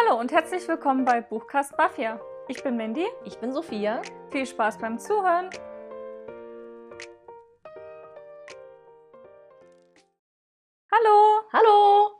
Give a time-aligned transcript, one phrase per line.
[0.00, 2.20] Hallo und herzlich willkommen bei Buchcast Mafia.
[2.46, 3.04] Ich bin Mandy.
[3.24, 4.00] Ich bin Sophia.
[4.30, 5.50] Viel Spaß beim Zuhören.
[10.92, 12.12] Hallo Hallo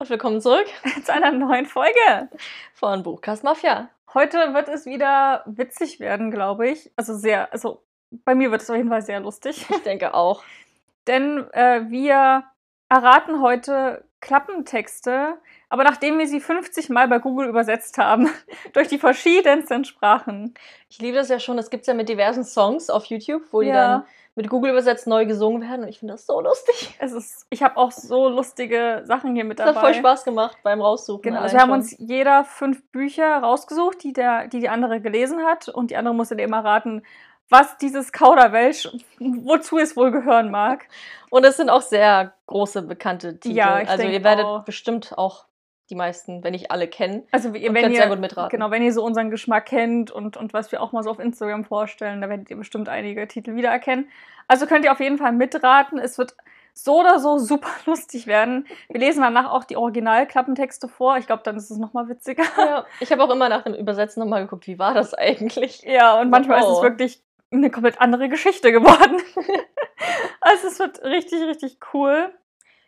[0.00, 0.66] und willkommen zurück
[1.04, 2.28] zu einer neuen Folge.
[2.74, 3.88] von Buchcast Mafia.
[4.12, 6.90] Heute wird es wieder witzig werden, glaube ich.
[6.96, 9.64] Also sehr, also bei mir wird es auf jeden Fall sehr lustig.
[9.70, 10.42] Ich denke auch.
[11.06, 12.42] Denn äh, wir
[12.88, 15.34] erraten heute Klappentexte,
[15.68, 18.28] aber nachdem wir sie 50 Mal bei Google übersetzt haben,
[18.72, 20.54] durch die verschiedensten Sprachen.
[20.88, 21.58] Ich liebe das ja schon.
[21.58, 23.74] Es gibt ja mit diversen Songs auf YouTube, wo die Ja.
[23.98, 25.82] dann mit Google übersetzt neu gesungen werden.
[25.84, 26.94] Und ich finde das so lustig.
[26.98, 29.80] Es ist, ich habe auch so lustige Sachen hier mit Das dabei.
[29.80, 31.22] hat voll Spaß gemacht beim Raussuchen.
[31.22, 35.42] Genau, also wir haben uns jeder fünf Bücher rausgesucht, die, der, die die andere gelesen
[35.44, 37.02] hat und die andere musste dir immer raten,
[37.48, 40.88] was dieses Kauderwelsch, wozu es wohl gehören mag.
[41.30, 43.54] Und es sind auch sehr große, bekannte Titel.
[43.56, 44.64] Ja, ich also ihr werdet auch.
[44.64, 45.46] bestimmt auch
[45.88, 47.22] die meisten, wenn nicht alle, kennen.
[47.30, 48.50] Also ihr- wenn könnt ihr, sehr gut mitraten.
[48.50, 51.20] Genau, wenn ihr so unseren Geschmack kennt und, und was wir auch mal so auf
[51.20, 54.08] Instagram vorstellen, da werdet ihr bestimmt einige Titel wiedererkennen.
[54.48, 56.00] Also könnt ihr auf jeden Fall mitraten.
[56.00, 56.34] Es wird
[56.74, 58.66] so oder so super lustig werden.
[58.88, 61.18] Wir lesen danach auch die Originalklappentexte vor.
[61.18, 62.42] Ich glaube, dann ist es nochmal witziger.
[62.58, 65.82] Ja, ich habe auch immer nach dem Übersetzen nochmal geguckt, wie war das eigentlich?
[65.82, 66.82] Ja, und manchmal ist es Oh.
[66.82, 69.20] wirklich eine komplett andere Geschichte geworden.
[70.40, 72.32] also es wird richtig, richtig cool.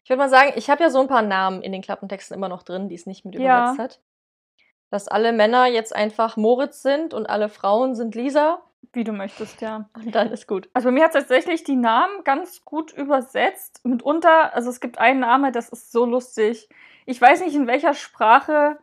[0.05, 2.49] Ich würde mal sagen, ich habe ja so ein paar Namen in den Klappentexten immer
[2.49, 3.41] noch drin, die es nicht mit Ja.
[3.73, 4.01] übersetzt hat.
[4.91, 8.63] Dass alle Männer jetzt einfach Moritz sind und alle Frauen sind Lisa.
[8.93, 9.91] Wie du möchtest, ja.
[9.95, 10.71] Und dann ist gut.
[10.73, 13.85] Also bei mir hat tatsächlich die Namen ganz gut übersetzt.
[13.85, 16.69] Mitunter, also es gibt einen Name, das ist so lustig.
[17.05, 18.79] Ich weiß nicht, in welcher Sprache,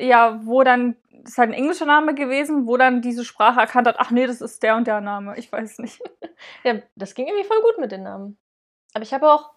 [0.00, 3.86] ja, wo dann, das ist halt ein englischer Name gewesen, wo dann diese Sprache erkannt
[3.86, 5.36] hat, ach nee, das ist der und der Name.
[5.38, 6.00] Ich weiß nicht.
[6.64, 8.38] Ja, das ging irgendwie voll gut mit den Namen.
[8.94, 9.50] Aber ich habe auch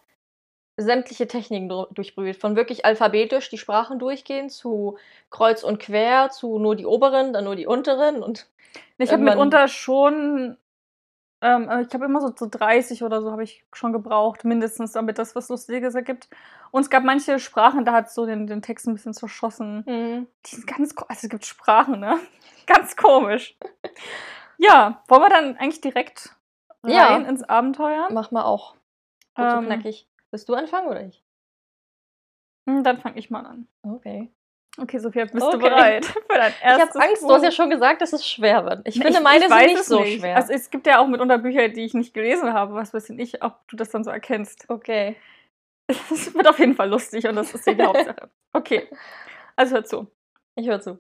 [0.76, 2.36] sämtliche Techniken dur- durchprobiert.
[2.36, 4.98] Von wirklich alphabetisch die Sprachen durchgehen zu
[5.30, 8.48] kreuz und quer, zu nur die oberen, dann nur die unteren und
[8.98, 10.58] Ich habe mitunter schon,
[11.44, 14.94] ähm, äh, ich habe immer so, so 30 oder so habe ich schon gebraucht, mindestens,
[14.94, 16.28] damit das was Lustiges ergibt.
[16.72, 19.84] Und es gab manche Sprachen, da hat so den, den Text ein bisschen zerschossen.
[19.86, 22.20] Die sind ganz, also es gibt Sprachen, ne?
[22.66, 23.58] Ganz komisch.
[24.58, 26.36] Ja, wollen wir dann eigentlich direkt
[26.84, 27.18] rein Ja.
[27.18, 28.08] ins Abenteuer?
[28.12, 28.76] mach mal auch.
[29.36, 30.08] Gut Ähm, knackig.
[30.32, 31.24] Willst du anfangen oder ich?
[32.68, 33.68] Hm, Dann fange ich mal an.
[33.84, 34.32] Okay.
[34.80, 35.58] Okay, Sophia, bist du Okay.
[35.58, 37.28] bereit für dein Ich erstes habe Angst, Buch?
[37.30, 38.88] du hast ja schon gesagt, dass es schwer wird.
[38.88, 40.36] Ich finde, meine sind weiß nicht so schwer.
[40.36, 42.74] Also es gibt ja auch mitunter Bücher, die ich nicht gelesen habe.
[42.74, 44.66] Was weiß ich, ob du das dann so erkennst.
[44.70, 45.16] okay.
[45.88, 48.30] Es wird auf jeden Fall lustig und das ist die Hauptsache.
[48.56, 48.88] Okay,
[49.56, 50.08] also hör zu.
[50.56, 51.00] Ich höre zu.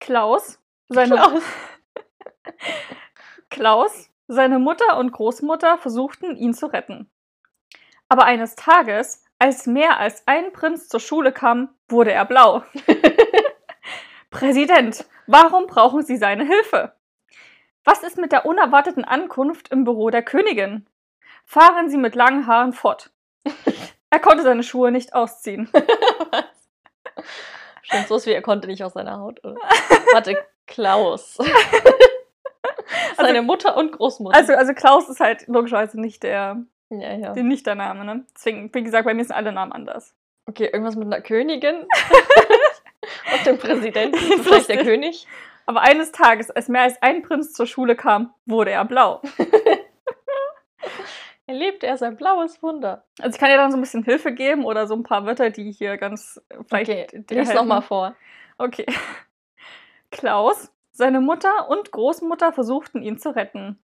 [0.00, 1.42] Klaus, seine, Klaus.
[3.50, 7.10] Klaus, seine Mutter und Großmutter versuchten, ihn zu retten.
[8.08, 12.62] Aber eines Tages, als mehr als ein Prinz zur Schule kam, wurde er blau.
[14.30, 16.92] Präsident, warum brauchen Sie seine Hilfe?
[17.84, 20.86] Was ist mit der unerwarteten Ankunft im Büro der Königin?
[21.46, 23.10] Fahren Sie mit langen Haaren fort.
[24.12, 25.70] Er konnte seine Schuhe nicht ausziehen.
[27.82, 29.54] Stimmt, so ist wie er konnte nicht aus seiner Haut, oder?
[30.12, 30.36] Warte,
[30.66, 31.38] Klaus.
[33.16, 34.36] Seine Mutter und Großmutter.
[34.36, 36.56] Also, also Klaus ist halt logischerweise nicht der,
[36.90, 37.32] ja, ja.
[37.32, 38.24] der nicht der Name, ne?
[38.34, 40.14] Deswegen, wie gesagt, bei mir sind alle Namen anders.
[40.46, 41.86] Okay, irgendwas mit einer Königin.
[43.32, 44.18] und dem Präsidenten.
[44.42, 45.26] Vielleicht der König.
[45.66, 49.22] Aber eines Tages, als mehr als ein Prinz zur Schule kam, wurde er blau.
[51.50, 53.02] Er lebt, er ist ein blaues Wunder.
[53.18, 55.50] Also ich kann dir dann so ein bisschen Hilfe geben oder so ein paar Wörter,
[55.50, 58.14] die hier ganz vielleicht Okay, lies nochmal vor.
[58.56, 58.86] Okay.
[60.12, 63.80] Klaus, seine Mutter und Großmutter versuchten ihn zu retten.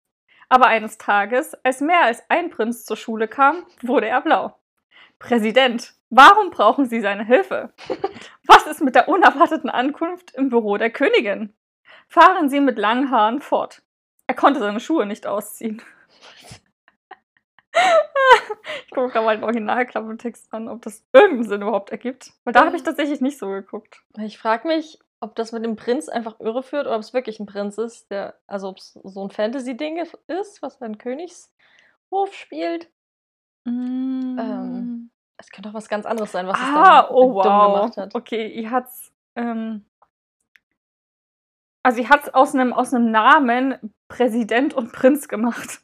[0.50, 4.56] Aber eines Tages, als mehr als ein Prinz zur Schule kam, wurde er blau.
[5.20, 7.72] Präsident, warum brauchen Sie seine Hilfe?
[8.46, 11.54] Was ist mit der unerwarteten Ankunft im Büro der Königin?
[12.08, 13.82] Fahren Sie mit langen Haaren fort.
[14.26, 15.80] Er konnte seine Schuhe nicht ausziehen.
[18.84, 22.32] Ich gucke gerade mal den Originalklappentext an, ob das irgendeinen Sinn überhaupt ergibt.
[22.44, 24.02] Weil da habe ich tatsächlich nicht so geguckt.
[24.18, 27.46] Ich frage mich, ob das mit dem Prinz einfach irreführt oder ob es wirklich ein
[27.46, 32.90] Prinz ist, der, also ob es so ein Fantasy-Ding ist, was ein Königshof spielt.
[33.66, 37.74] Ähm, Es könnte auch was ganz anderes sein, was es ah, dann oh dumm wow.
[37.74, 38.14] gemacht hat.
[38.14, 39.12] Okay, ihr hat's.
[39.36, 39.84] Ähm,
[41.82, 45.80] also, ihr hat's aus einem aus einem Namen Präsident und Prinz gemacht.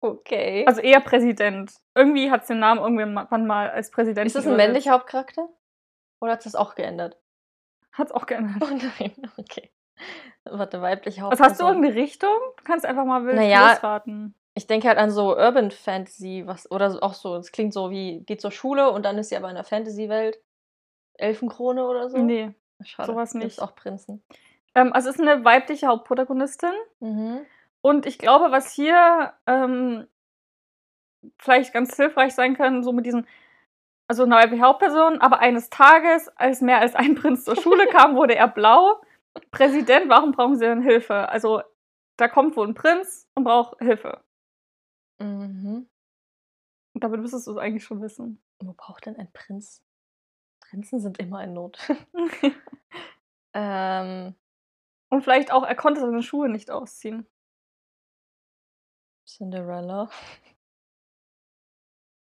[0.00, 0.64] Okay.
[0.66, 1.74] Also eher Präsident.
[1.94, 4.26] Irgendwie hat's den Namen irgendwann mal als Präsident.
[4.26, 5.48] ist das ein männlicher Hauptcharakter?
[6.20, 7.16] Oder hat es das auch geändert?
[7.96, 8.56] Hat's auch geändert.
[8.60, 9.70] Oh nein, okay.
[10.44, 11.50] Warte, weibliche Was Hauptperson.
[11.50, 12.36] hast du irgendeine Richtung?
[12.56, 14.34] Du kannst einfach mal wild Naja, losraten.
[14.54, 18.20] Ich denke halt an so Urban Fantasy, was, oder auch so, es klingt so wie,
[18.20, 20.38] geht zur Schule und dann ist sie aber in der Fantasy-Welt.
[21.14, 22.18] Elfenkrone oder so?
[22.18, 22.52] Nee,
[22.84, 23.10] Schade.
[23.10, 23.62] sowas Gibt's nicht.
[23.62, 24.22] auch Prinzen.
[24.74, 26.72] Ähm, also es ist eine weibliche Hauptprotagonistin.
[27.00, 27.46] Mhm.
[27.80, 30.06] Und ich glaube, was hier ähm,
[31.38, 33.26] vielleicht ganz hilfreich sein kann, so mit diesen,
[34.08, 38.16] also eine weibliche Hauptperson, aber eines Tages, als mehr als ein Prinz zur Schule kam,
[38.16, 39.00] wurde er blau.
[39.50, 41.28] Präsident, warum brauchen Sie denn Hilfe?
[41.28, 41.62] Also
[42.16, 44.22] da kommt wohl ein Prinz und braucht Hilfe.
[45.18, 45.88] Mhm.
[46.94, 48.42] Und damit müsstest du es eigentlich schon wissen.
[48.58, 49.82] Wo braucht denn ein Prinz?
[50.60, 51.78] Prinzen sind immer in Not.
[53.54, 54.34] ähm,
[55.10, 57.26] und vielleicht auch, er konnte seine Schuhe nicht ausziehen.
[59.26, 60.08] Cinderella.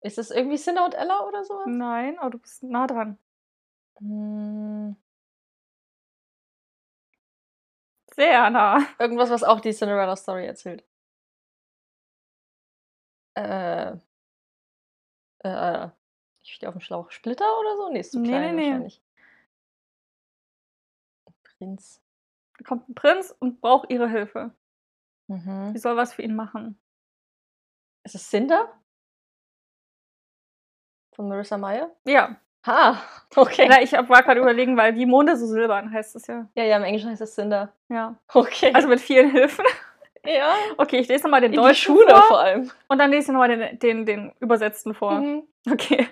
[0.07, 1.65] Ist es irgendwie Cinna und Ella oder sowas?
[1.67, 3.17] Nein, aber du bist nah dran.
[3.99, 4.95] Hm,
[8.15, 8.79] Sehr nah.
[8.99, 10.85] irgendwas, was auch die Cinderella-Story erzählt.
[13.35, 13.97] Äh,
[15.39, 15.89] äh,
[16.41, 17.11] ich stehe auf dem Schlauch.
[17.11, 17.89] Splitter oder so?
[17.89, 18.67] Nee, ist zu Nee, klein nee, nee.
[18.69, 19.03] wahrscheinlich.
[21.43, 22.01] Prinz.
[22.57, 24.55] Da kommt ein Prinz und braucht ihre Hilfe.
[25.27, 25.73] Mhm.
[25.73, 26.79] Sie soll was für ihn machen.
[28.05, 28.73] Ist es Cinder?
[31.17, 31.89] Von Marissa Meyer?
[32.05, 32.37] Ja.
[32.65, 33.01] Ha,
[33.35, 33.65] okay.
[33.69, 36.47] Na, ich war gerade überlegen, weil die Monde so silbern heißt es ja.
[36.55, 37.73] Ja, ja, im Englischen heißt es Cinder.
[37.89, 38.15] Ja.
[38.33, 38.71] Okay.
[38.73, 39.65] Also mit vielen Hilfen.
[40.25, 42.71] ja, Okay, ich lese nochmal den in die deutschen Schule vor vor allem.
[42.87, 45.13] und dann lese ich nochmal den, den, den übersetzten vor.
[45.19, 45.43] Mhm.
[45.69, 46.07] Okay.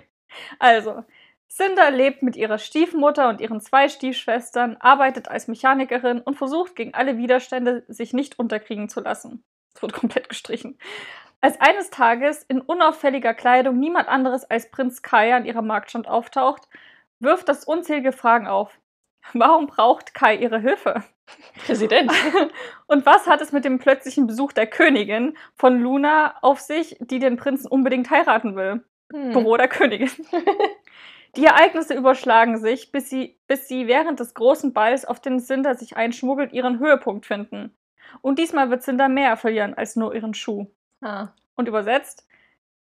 [0.58, 1.04] Also,
[1.48, 6.94] Cinder lebt mit ihrer Stiefmutter und ihren zwei Stiefschwestern, arbeitet als Mechanikerin und versucht gegen
[6.94, 9.44] alle Widerstände, sich nicht unterkriegen zu lassen.
[9.74, 10.78] Es wird komplett gestrichen.
[11.46, 16.68] Als eines Tages in unauffälliger Kleidung niemand anderes als Prinz Kai an ihrer Marktstand auftaucht,
[17.20, 18.80] wirft das unzählige Fragen auf.
[19.32, 21.04] Warum braucht Kai ihre Hilfe?
[21.64, 22.10] Präsident.
[22.88, 27.20] Und was hat es mit dem plötzlichen Besuch der Königin von Luna auf sich, die
[27.20, 28.84] den Prinzen unbedingt heiraten will?
[29.12, 29.30] Hm.
[29.30, 30.10] Büro der Königin.
[31.36, 35.76] Die Ereignisse überschlagen sich, bis sie, bis sie während des großen Balls, auf den Cinder
[35.76, 37.76] sich einschmuggelt, ihren Höhepunkt finden.
[38.20, 40.66] Und diesmal wird Cinder mehr verlieren als nur ihren Schuh.
[41.06, 41.28] Ah.
[41.54, 42.26] Und übersetzt,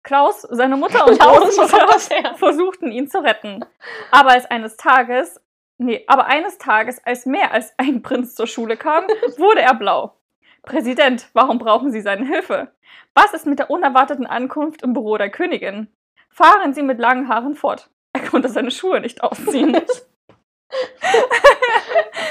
[0.01, 3.63] Klaus, seine Mutter und Klaus, versuchten ihn zu retten.
[4.09, 5.39] Aber als eines Tages,
[5.77, 9.03] nee, aber eines Tages, als mehr als ein Prinz zur Schule kam,
[9.37, 10.17] wurde er blau.
[10.63, 12.71] Präsident, warum brauchen Sie seine Hilfe?
[13.13, 15.87] Was ist mit der unerwarteten Ankunft im Büro der Königin?
[16.29, 17.91] Fahren Sie mit langen Haaren fort.
[18.13, 19.79] Er konnte seine Schuhe nicht ausziehen.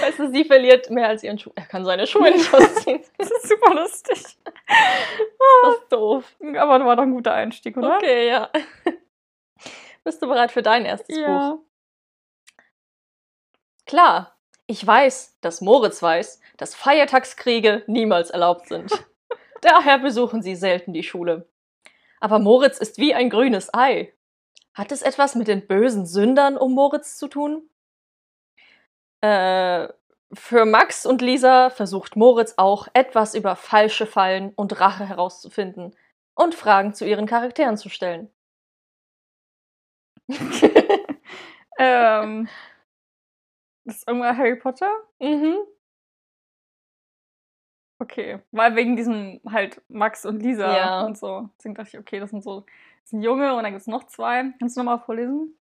[0.01, 1.53] Weißt du, sie verliert mehr als ihren Schuh.
[1.55, 3.03] Er kann seine Schuhe nicht ausziehen.
[3.19, 4.23] Das ist super lustig.
[4.67, 6.37] Das ist doof.
[6.59, 7.97] Aber das war doch ein guter Einstieg, oder?
[7.97, 8.51] Okay, ja.
[10.05, 11.23] Bist du bereit für dein erstes Buch?
[11.23, 11.59] Ja.
[13.87, 14.37] Klar,
[14.67, 18.91] ich weiß, dass Moritz weiß, dass Feiertagskriege niemals erlaubt sind.
[19.61, 21.49] Daher besuchen sie selten die Schule.
[22.21, 24.13] Aber Moritz ist wie ein grünes Ei.
[24.75, 27.69] Hat es etwas mit den bösen Sündern um Moritz zu tun?
[29.25, 29.89] Äh,
[30.35, 35.97] für Max und Lisa versucht Moritz auch etwas über falsche Fallen und Rache herauszufinden
[36.35, 38.31] und Fragen zu ihren Charakteren zu stellen.
[41.77, 42.49] Ähm,
[43.85, 44.89] das ist irgendwann Harry Potter?
[45.19, 45.57] mhm.
[48.01, 51.07] Okay, weil wegen diesem halt Max und Lisa Ja.
[51.07, 51.49] und so.
[51.59, 52.61] Deswegen dachte ich, okay, das sind so
[53.03, 54.53] das sind Junge und dann gibt es noch zwei.
[54.59, 55.57] Kannst du nochmal vorlesen?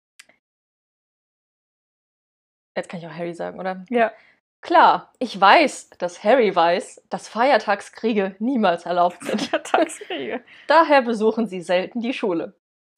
[2.79, 3.85] Jetzt kann ich auch Harry sagen, oder?
[3.91, 4.13] Ja.
[4.61, 9.51] Klar, ich weiß, dass Harry weiß, dass Feiertagskriege niemals erlaubt sind.
[9.65, 10.45] Tagskriege.
[10.69, 12.55] Daher besuchen sie selten die Schule.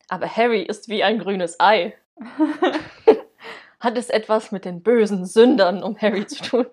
[0.09, 1.95] Aber Harry ist wie ein grünes Ei.
[3.81, 6.67] Hat es etwas mit den bösen Sündern um Harry zu tun?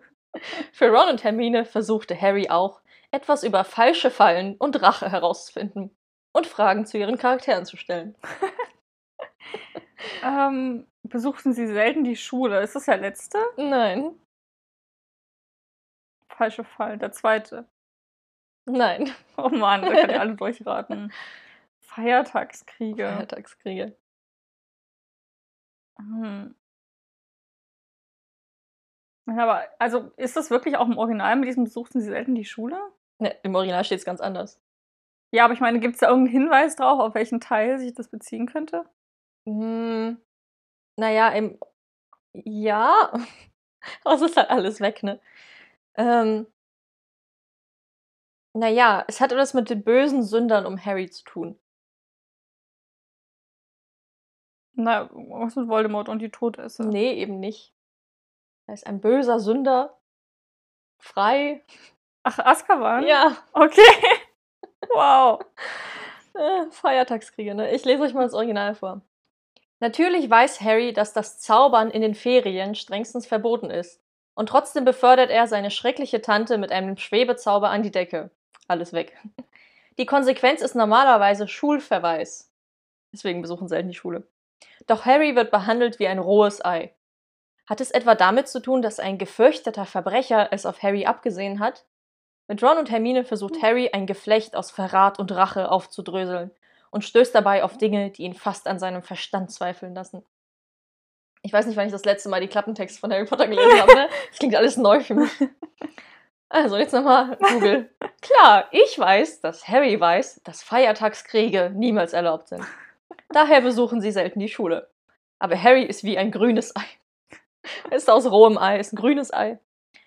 [0.74, 2.82] Für Ron und Hermine versuchte Harry auch,
[3.12, 5.96] etwas über falsche Fallen und Rache herauszufinden
[6.34, 8.16] und Fragen zu ihren Charakteren zu stellen.
[10.24, 12.62] ähm, besuchen Sie selten die Schule?
[12.62, 13.40] Ist das der letzte?
[13.58, 14.16] Nein,
[16.38, 16.98] Falsche Fall.
[16.98, 17.68] Der zweite.
[18.66, 19.12] nein.
[19.38, 21.12] Oh Mann, da könnt ihr alle durchraten.
[21.82, 23.04] Feiertagskriege.
[23.08, 23.98] Feiertagskriege.
[26.00, 26.56] Hm.
[29.28, 32.80] Aber, also, ist das wirklich auch im Original mit diesem besuchten Sie selten die Schule?
[33.20, 34.60] Ne, Im Original steht es ganz anders.
[35.34, 38.10] Ja, aber ich meine, gibt es da irgendeinen Hinweis drauf, auf welchen Teil sich das
[38.10, 38.86] beziehen könnte?
[39.48, 40.18] Hm,
[40.98, 41.60] naja, im.
[42.34, 43.14] Ja.
[44.04, 45.22] Aber es ist halt alles weg, ne?
[45.96, 46.48] Ähm.
[48.54, 51.60] Naja, es hat etwas mit den bösen Sündern um Harry zu tun.
[54.74, 56.86] Na, was mit Voldemort und die Todesser?
[56.86, 57.74] Nee, eben nicht.
[58.68, 59.98] Er ist ein böser Sünder.
[61.00, 61.64] Frei.
[62.24, 63.06] Ach, Azkaban?
[63.08, 63.38] Ja.
[63.54, 63.82] Okay.
[64.90, 65.40] wow.
[66.36, 67.72] Äh, Feiertagskriege, ne?
[67.74, 69.02] Ich lese euch mal das Original vor.
[69.80, 74.02] Natürlich weiß Harry, dass das Zaubern in den Ferien strengstens verboten ist.
[74.34, 78.32] Und trotzdem befördert er seine schreckliche Tante mit einem Schwebezauber an die Decke.
[78.68, 79.18] Alles weg.
[79.98, 82.52] Die Konsequenz ist normalerweise Schulverweis.
[83.12, 84.28] Deswegen besuchen selten die Schule.
[84.86, 86.94] Doch Harry wird behandelt wie ein rohes Ei.
[87.68, 91.86] Hat es etwa damit zu tun, dass ein gefürchteter Verbrecher es auf Harry abgesehen hat?
[92.48, 96.52] Mit Ron und Hermine versucht Harry ein Geflecht aus Verrat und Rache aufzudröseln
[96.92, 100.26] und stößt dabei auf Dinge, die ihn fast an seinem Verstand zweifeln lassen.
[101.44, 103.94] Ich weiß nicht, wann ich das letzte Mal die Klappentexte von Harry Potter gelesen habe.
[103.94, 104.10] Ne?
[104.30, 105.32] Das klingt alles neu für mich.
[106.50, 107.90] Also, jetzt nochmal Google.
[108.22, 112.64] Klar, ich weiß, dass Harry weiß, dass Feiertagskriege niemals erlaubt sind.
[113.28, 114.90] Daher besuchen sie selten die Schule.
[115.40, 116.86] Aber Harry ist wie ein grünes Ei.
[117.92, 119.60] Er ist aus rohem Ei, ist ein grünes Ei.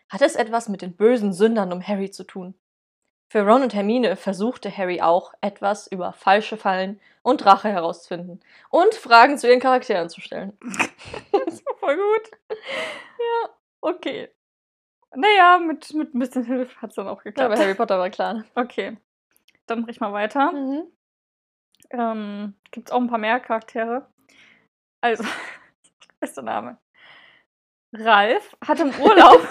[0.08, 2.54] Hat es etwas mit den bösen Sündern um Harry zu tun?
[3.30, 8.92] Für Ron und Hermine versuchte Harry auch, etwas über falsche Fallen und Rache herauszufinden und
[8.94, 10.58] Fragen zu ihren Charakteren zu stellen.
[11.32, 12.30] das war voll gut.
[13.20, 13.50] Ja,
[13.82, 14.30] okay.
[15.14, 17.38] Naja, mit, mit ein bisschen Hilfe hat es dann auch geklappt.
[17.38, 18.44] Ja, aber Harry Potter war klar.
[18.54, 18.96] Okay.
[19.66, 20.50] Dann mach ich mal weiter.
[20.50, 20.84] Mhm.
[21.90, 24.08] Ähm, Gibt es auch ein paar mehr Charaktere.
[25.02, 25.24] Also,
[26.18, 26.78] bester Name.
[27.92, 29.46] Ralf hat im Urlaub.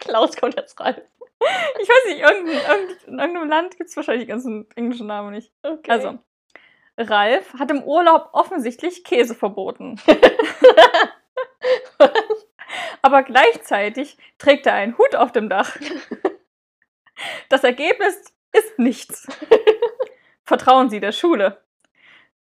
[0.00, 1.00] Klaus kommt jetzt rein.
[1.80, 5.52] Ich weiß nicht, irgendein, in irgendeinem Land gibt es wahrscheinlich die ganzen englischen Namen nicht.
[5.62, 5.90] Okay.
[5.90, 6.18] Also,
[6.96, 10.00] Ralf hat im Urlaub offensichtlich Käse verboten.
[13.02, 15.76] Aber gleichzeitig trägt er einen Hut auf dem Dach.
[17.48, 19.26] Das Ergebnis ist nichts.
[20.44, 21.62] Vertrauen Sie der Schule.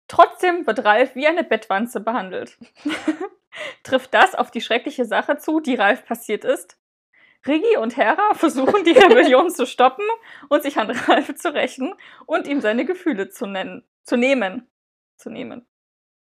[0.08, 2.58] Trotzdem wird Ralf wie eine Bettwanze behandelt.
[3.82, 6.78] Trifft das auf die schreckliche Sache zu, die Ralf passiert ist?
[7.46, 10.04] Rigi und Hera versuchen, die Rebellion zu stoppen
[10.48, 11.94] und sich an Ralf zu rächen
[12.26, 14.68] und ihm seine Gefühle zu nennen, zu nehmen.
[15.16, 15.66] Zu nehmen.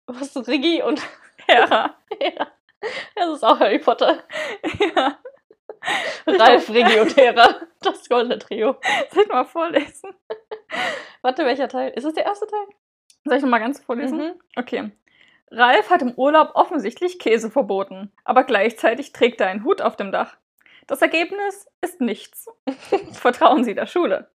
[0.07, 1.03] Was, Riggi und
[1.47, 1.97] Hera.
[2.19, 2.49] Hera?
[3.15, 4.23] Das ist auch Harry Potter.
[4.95, 5.19] Ja.
[6.27, 7.61] Ralf, Riggi und Hera.
[7.81, 8.77] Das goldene Trio.
[9.11, 10.15] Soll ich mal vorlesen?
[11.23, 11.93] Warte, welcher Teil?
[11.95, 12.67] Ist das der erste Teil?
[13.25, 14.19] Soll ich noch mal ganz vorlesen?
[14.19, 14.41] Mhm.
[14.57, 14.91] Okay.
[15.51, 20.13] Ralf hat im Urlaub offensichtlich Käse verboten, aber gleichzeitig trägt er einen Hut auf dem
[20.13, 20.37] Dach.
[20.89, 22.47] Das Ergebnis ist nichts.
[23.13, 24.31] Vertrauen Sie der Schule.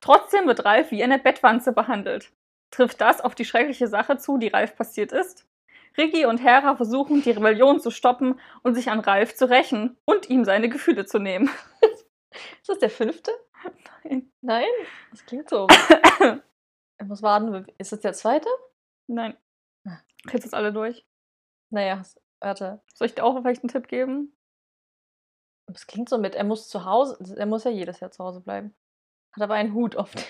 [0.00, 2.32] Trotzdem wird Ralf wie eine Bettwanze behandelt.
[2.70, 5.46] Trifft das auf die schreckliche Sache zu, die Ralf passiert ist?
[5.96, 10.28] Riggi und Hera versuchen, die Rebellion zu stoppen und sich an Ralf zu rächen und
[10.28, 11.48] ihm seine Gefühle zu nehmen.
[12.60, 13.30] Ist das der fünfte?
[14.04, 14.30] Nein.
[14.42, 14.68] Nein?
[15.10, 15.66] Das klingt so.
[17.00, 17.66] Ich muss warten.
[17.78, 18.48] Ist das der zweite?
[19.06, 19.34] Nein.
[19.86, 20.00] Ah.
[20.30, 21.06] Jetzt ist alle durch.
[21.70, 22.02] Naja,
[22.40, 22.82] warte.
[22.92, 24.35] Soll ich dir auch vielleicht einen Tipp geben?
[25.72, 28.40] Es klingt so mit, er muss zu Hause, er muss ja jedes Jahr zu Hause
[28.40, 28.74] bleiben.
[29.32, 30.22] Hat aber einen Hut auf dem.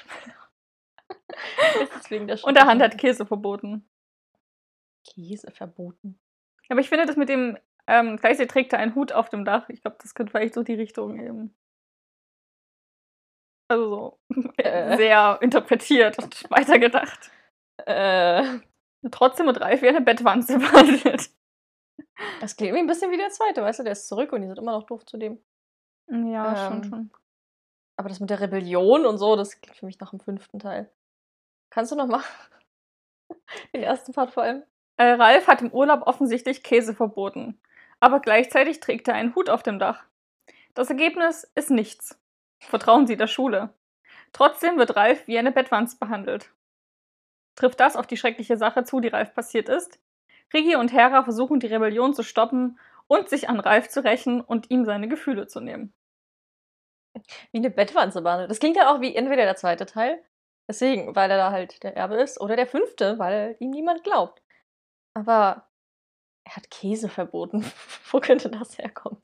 [1.97, 3.89] Deswegen der Und der Hand hat Käse verboten.
[5.07, 6.19] Käse verboten.
[6.69, 9.69] Aber ich finde das mit dem, ähm, gleichzeitig trägt er einen Hut auf dem Dach.
[9.69, 11.55] Ich glaube, das könnte vielleicht so die Richtung eben.
[13.69, 14.97] Also so Äh.
[14.97, 17.31] sehr interpretiert und weitergedacht.
[17.85, 18.61] Äh,
[19.11, 21.31] Trotzdem wird Ralf wie eine Bettwanze behandelt.
[22.41, 24.47] Das klingt wie ein bisschen wie der zweite, weißt du, der ist zurück und die
[24.49, 25.39] sind immer noch doof zu dem.
[26.09, 27.11] Ja, Ähm, schon, schon.
[27.97, 30.91] Aber das mit der Rebellion und so, das klingt für mich nach dem fünften Teil.
[31.71, 32.23] Kannst du noch mal
[33.75, 34.63] den ersten Part vor allem?
[34.99, 37.61] Äh, Ralf hat im Urlaub offensichtlich Käse verboten.
[38.01, 40.05] Aber gleichzeitig trägt er einen Hut auf dem Dach.
[40.75, 42.19] Das Ergebnis ist nichts.
[42.61, 43.71] Vertrauen Sie der Schule.
[44.33, 46.53] Trotzdem wird Ralf wie eine Bettwanze behandelt.
[47.55, 49.99] Trifft das auf die schreckliche Sache zu, die Ralf passiert ist?
[50.55, 54.71] Rigi und Hera versuchen, die Rebellion zu stoppen und sich an Ralf zu rächen und
[54.71, 55.93] ihm seine Gefühle zu nehmen.
[57.53, 58.51] Wie eine Bettwanze behandelt.
[58.51, 60.23] Das klingt ja auch wie entweder der zweite Teil,
[60.69, 64.43] deswegen, weil er da halt der Erbe ist, oder der fünfte, weil ihm niemand glaubt.
[65.15, 65.69] Aber
[66.45, 67.65] er hat Käse verboten.
[68.13, 69.23] Wo könnte das herkommen?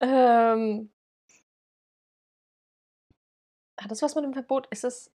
[0.00, 0.92] ähm,
[3.80, 4.66] hat das was mit dem Verbot?
[4.70, 5.12] Ist es.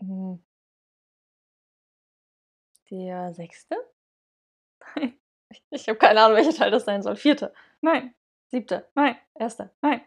[0.00, 0.38] Hm.
[2.90, 3.76] Der sechste?
[4.96, 5.18] Nein.
[5.70, 7.14] Ich habe keine Ahnung, welcher Teil das sein soll.
[7.14, 8.12] Vierte, Nein,
[8.48, 10.00] siebte, nein, erster, nein.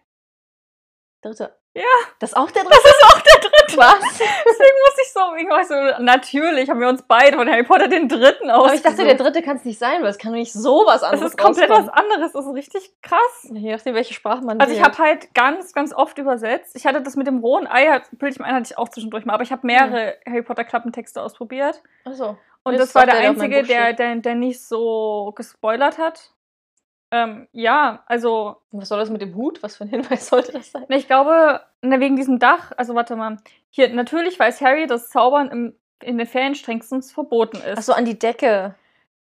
[1.21, 1.55] dritte.
[1.73, 1.83] Ja.
[2.19, 2.89] Das ist auch der Das dritte?
[2.89, 3.53] ist auch der dritte.
[3.77, 3.99] Was?
[4.17, 8.09] Deswegen muss ich so, irgendwas so, natürlich haben wir uns beide von Harry Potter den
[8.09, 8.65] dritten aus.
[8.65, 11.01] Aber ich dachte, der dritte kann es nicht sein, weil es kann doch nicht sowas
[11.01, 12.11] Das anderes ist komplett was rauskommen.
[12.11, 12.31] anderes.
[12.33, 13.47] Das ist richtig krass.
[13.51, 14.97] Je nachdem, welche Sprache man Also ich wählt.
[14.97, 16.75] habe halt ganz, ganz oft übersetzt.
[16.75, 19.23] Ich hatte das mit dem rohen Ei, bilde ich mir ein, hatte ich auch zwischendurch
[19.25, 21.81] mal, aber ich habe mehrere Harry Potter Klappentexte ausprobiert.
[22.03, 22.37] Achso.
[22.67, 26.31] Und Das das, war der meinem einzige, der, der, der nicht so gespoilert hat.
[27.11, 29.63] Ähm, ja, also Was soll das mit dem Hut?
[29.63, 30.85] Was für ein Hinweis sollte das sein?
[30.89, 33.37] Ich glaube, wegen diesem Dach, also warte mal.
[33.69, 37.77] Hier, natürlich weiß Harry, dass Zaubern im in den Ferien strengstens verboten ist.
[37.79, 38.75] Achso, an die Decke.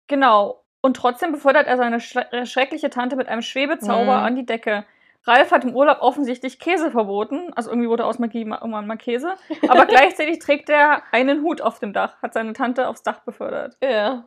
[0.06, 0.62] Genau.
[0.82, 4.24] Und trotzdem befördert er seine äh, schreckliche Tante mit einem Schwebezauber Mhm.
[4.24, 4.84] an die Decke.
[5.28, 7.52] Ralf hat im Urlaub offensichtlich Käse verboten.
[7.54, 9.34] Also irgendwie wurde aus Magie ma- irgendwann mal Käse.
[9.68, 13.76] Aber gleichzeitig trägt er einen Hut auf dem Dach, hat seine Tante aufs Dach befördert.
[13.82, 14.24] Ja.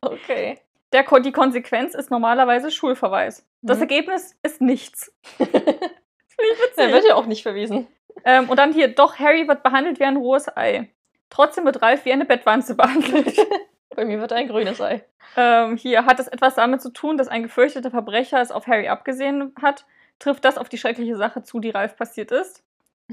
[0.00, 0.58] Okay.
[0.92, 3.46] Der, die Konsequenz ist normalerweise Schulverweis.
[3.62, 3.82] Das Mhm.
[3.82, 5.14] Ergebnis ist nichts.
[5.36, 6.92] Finde ich Der witzig.
[6.92, 7.86] wird ja auch nicht verwiesen.
[8.24, 10.90] Ähm, und dann hier, doch, Harry wird behandelt wie ein rohes Ei.
[11.28, 13.36] Trotzdem wird Ralf wie eine Bettwanze behandelt.
[13.94, 15.04] Bei mir wird ein grünes Ei.
[15.36, 18.88] ähm, hier hat es etwas damit zu tun, dass ein gefürchteter Verbrecher es auf Harry
[18.88, 19.84] abgesehen hat.
[20.20, 22.62] Trifft das auf die schreckliche Sache zu, die Ralf passiert ist.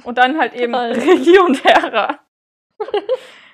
[0.04, 0.92] Und dann halt eben Toll.
[0.92, 2.20] Regie und Hera.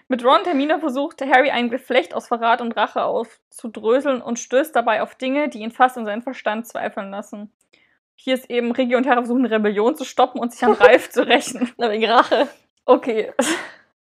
[0.10, 4.76] Mit Ron und Hermine versucht Harry ein Geflecht aus Verrat und Rache aufzudröseln und stößt
[4.76, 7.52] dabei auf Dinge, die ihn fast an seinen Verstand zweifeln lassen.
[8.16, 11.10] Hier ist eben Regie und Hera versuchen, eine Rebellion zu stoppen und sich an Ralf
[11.10, 11.74] zu rächen.
[11.78, 12.48] Na, wegen Rache.
[12.86, 13.32] Okay.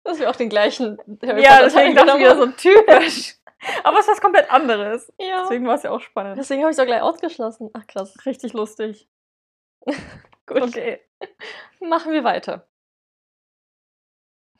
[0.02, 3.36] Dass wir auch den gleichen Harry Ja, deswegen dachte ich wieder so typisch.
[3.84, 5.12] Aber es ist was komplett anderes.
[5.18, 5.42] Ja.
[5.42, 6.36] Deswegen war es ja auch spannend.
[6.36, 7.70] Deswegen habe ich es auch gleich ausgeschlossen.
[7.74, 8.14] Ach krass.
[8.26, 9.08] Richtig lustig.
[10.46, 10.62] Gut.
[10.62, 11.00] Okay.
[11.80, 12.66] Machen wir weiter.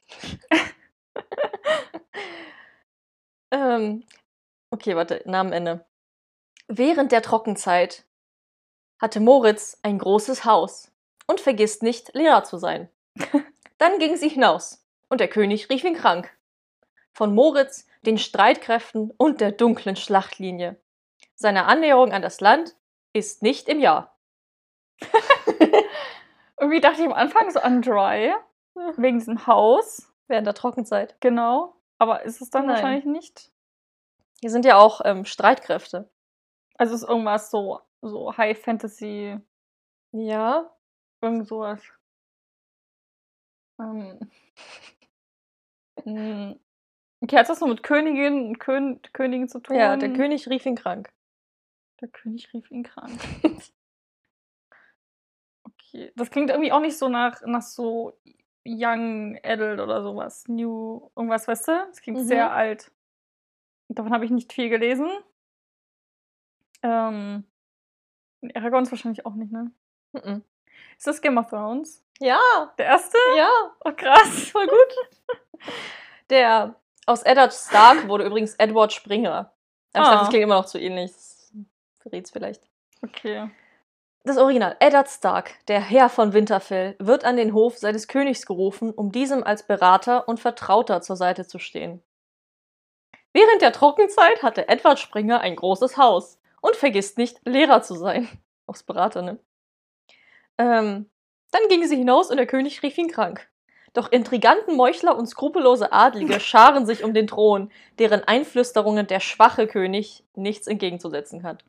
[3.51, 4.05] ähm,
[4.71, 5.85] okay, warte, Namenende.
[6.69, 8.05] Während der Trockenzeit
[9.01, 10.93] hatte Moritz ein großes Haus
[11.27, 12.89] und vergisst nicht, Lehrer zu sein.
[13.79, 16.37] Dann ging sie hinaus und der König rief ihn krank.
[17.13, 20.81] Von Moritz, den Streitkräften und der dunklen Schlachtlinie.
[21.35, 22.77] Seine Annäherung an das Land
[23.13, 24.12] ist nicht im Jahr.
[26.63, 28.33] Irgendwie dachte ich am Anfang so an Dry.
[28.97, 30.13] Wegen diesem Haus.
[30.29, 31.21] Während der Trockenzeit.
[31.21, 31.75] Genau.
[31.99, 32.77] Aber ist es dann Nein.
[32.77, 33.51] wahrscheinlich nicht.
[34.41, 36.09] Hier sind ja auch ähm, Streitkräfte.
[36.77, 39.39] Also ist irgendwas so, so High Fantasy,
[40.13, 40.73] Ja.
[41.21, 41.83] irgend sowas.
[43.81, 44.31] Ähm.
[46.05, 46.61] hm.
[47.23, 49.77] Okay, hat das nur mit Königinnen und Kön Königen zu tun?
[49.77, 51.13] Ja, der König rief ihn krank.
[52.01, 53.21] Der König rief ihn krank.
[56.17, 58.19] Das klingt irgendwie auch nicht so nach, nach so
[58.67, 60.45] Young Adult oder sowas.
[60.49, 61.73] New, irgendwas, weißt du?
[61.89, 62.25] Das klingt Mhm.
[62.25, 62.91] sehr alt.
[63.89, 65.11] Davon habe ich nicht viel gelesen.
[66.83, 67.45] Ähm,
[68.55, 69.71] Aragorn ist wahrscheinlich auch nicht, ne?
[70.13, 70.43] Mhm.
[70.97, 72.05] Ist das Game of Thrones?
[72.21, 72.41] Ja,
[72.79, 73.19] Der erste?
[73.37, 73.49] ja,
[73.85, 74.49] Oh, krass.
[74.51, 75.71] Voll gut.
[76.31, 76.75] der
[77.07, 79.53] aus Eddard Stark wurde übrigens Edward Springer.
[79.93, 80.21] Aber ich dachte, Ah.
[80.21, 81.13] das klingt immer noch zu ähnlich.
[81.13, 81.53] Das
[81.99, 82.63] verrät's vielleicht.
[83.03, 83.51] Okay.
[84.25, 84.77] Das Original.
[84.79, 89.43] Eddard Stark, der Herr von Winterfell, wird an den Hof seines Königs gerufen, um diesem
[89.43, 92.01] als Berater und Vertrauter zur Seite zu stehen.
[93.33, 98.29] Während der Trockenzeit hatte Edward Springer ein großes Haus und vergisst nicht, Lehrer zu sein.
[98.67, 99.41] Aufs Berater, ne?
[100.57, 101.11] Ähm,
[101.51, 103.49] dann gingen sie hinaus und der König rief ihn krank.
[103.93, 109.67] Doch intriganten Meuchler und skrupellose Adlige scharen sich um den Thron, deren Einflüsterungen der schwache
[109.67, 111.65] König nichts entgegenzusetzen hat.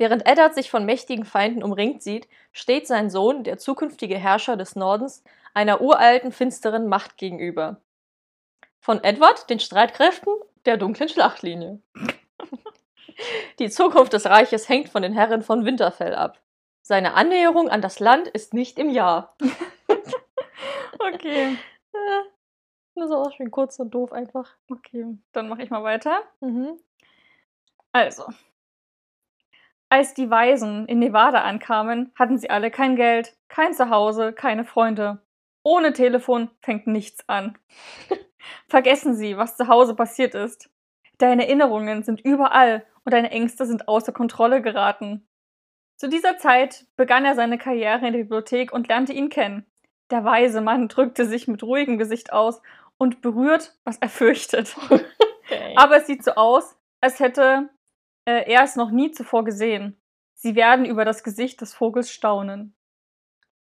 [0.00, 4.74] Während Eddard sich von mächtigen Feinden umringt sieht, steht sein Sohn, der zukünftige Herrscher des
[4.74, 7.82] Nordens, einer uralten, finsteren Macht gegenüber.
[8.78, 10.32] Von Edward, den Streitkräften
[10.64, 11.82] der dunklen Schlachtlinie.
[13.58, 16.40] Die Zukunft des Reiches hängt von den Herren von Winterfell ab.
[16.80, 19.36] Seine Annäherung an das Land ist nicht im Jahr.
[20.98, 21.56] Okay.
[22.96, 24.56] Das ist auch schön kurz und doof einfach.
[24.68, 25.16] Okay.
[25.32, 26.22] Dann mache ich mal weiter.
[26.40, 26.78] Mhm.
[27.92, 28.24] Also.
[29.92, 35.20] Als die Weisen in Nevada ankamen, hatten sie alle kein Geld, kein Zuhause, keine Freunde.
[35.64, 37.58] Ohne Telefon fängt nichts an.
[38.68, 40.70] Vergessen Sie, was zu Hause passiert ist.
[41.18, 45.26] Deine Erinnerungen sind überall und deine Ängste sind außer Kontrolle geraten.
[45.96, 49.66] Zu dieser Zeit begann er seine Karriere in der Bibliothek und lernte ihn kennen.
[50.10, 52.62] Der weise Mann drückte sich mit ruhigem Gesicht aus
[52.96, 54.76] und berührt, was er fürchtet.
[55.50, 55.74] Okay.
[55.74, 57.70] Aber es sieht so aus, als hätte
[58.30, 60.00] äh, er es noch nie zuvor gesehen.
[60.34, 62.74] Sie werden über das Gesicht des Vogels staunen.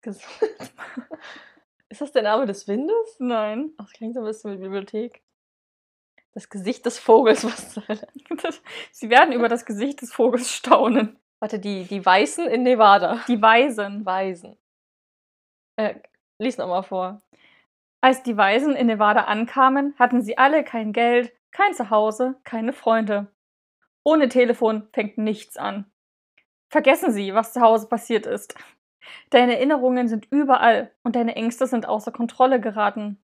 [0.04, 0.22] Ges-
[1.88, 3.16] Ist das der Name des Windes?
[3.18, 3.72] Nein.
[3.76, 5.22] Ach, das klingt so ein bisschen wie Bibliothek.
[6.32, 8.06] Das Gesicht des Vogels, was zur Hölle?
[8.92, 11.18] Sie werden über das Gesicht des Vogels staunen.
[11.40, 13.20] Warte, die, die Weißen in Nevada.
[13.26, 14.04] Die Weisen.
[14.06, 14.56] Weisen.
[15.76, 15.96] Äh,
[16.38, 17.22] lies nochmal vor.
[18.02, 23.26] Als die Weisen in Nevada ankamen, hatten sie alle kein Geld, kein Zuhause, keine Freunde.
[24.04, 25.90] Ohne Telefon fängt nichts an.
[26.68, 28.54] Vergessen Sie, was zu Hause passiert ist.
[29.30, 33.22] Deine Erinnerungen sind überall und deine Ängste sind außer Kontrolle geraten.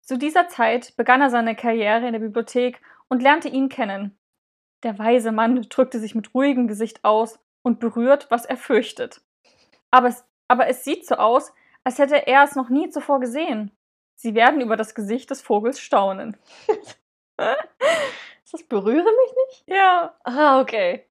[0.00, 4.18] Zu dieser Zeit begann er seine Karriere in der Bibliothek und lernte ihn kennen.
[4.82, 9.20] Der weise Mann drückte sich mit ruhigem Gesicht aus und berührt, was er fürchtet.
[9.90, 11.52] Aber es, aber es sieht so aus,
[11.84, 13.72] als hätte er es noch nie zuvor gesehen.
[14.16, 16.36] Sie werden über das Gesicht des Vogels staunen.
[18.52, 19.64] Das berühre mich nicht?
[19.66, 20.14] Ja.
[20.24, 21.06] Ah, okay.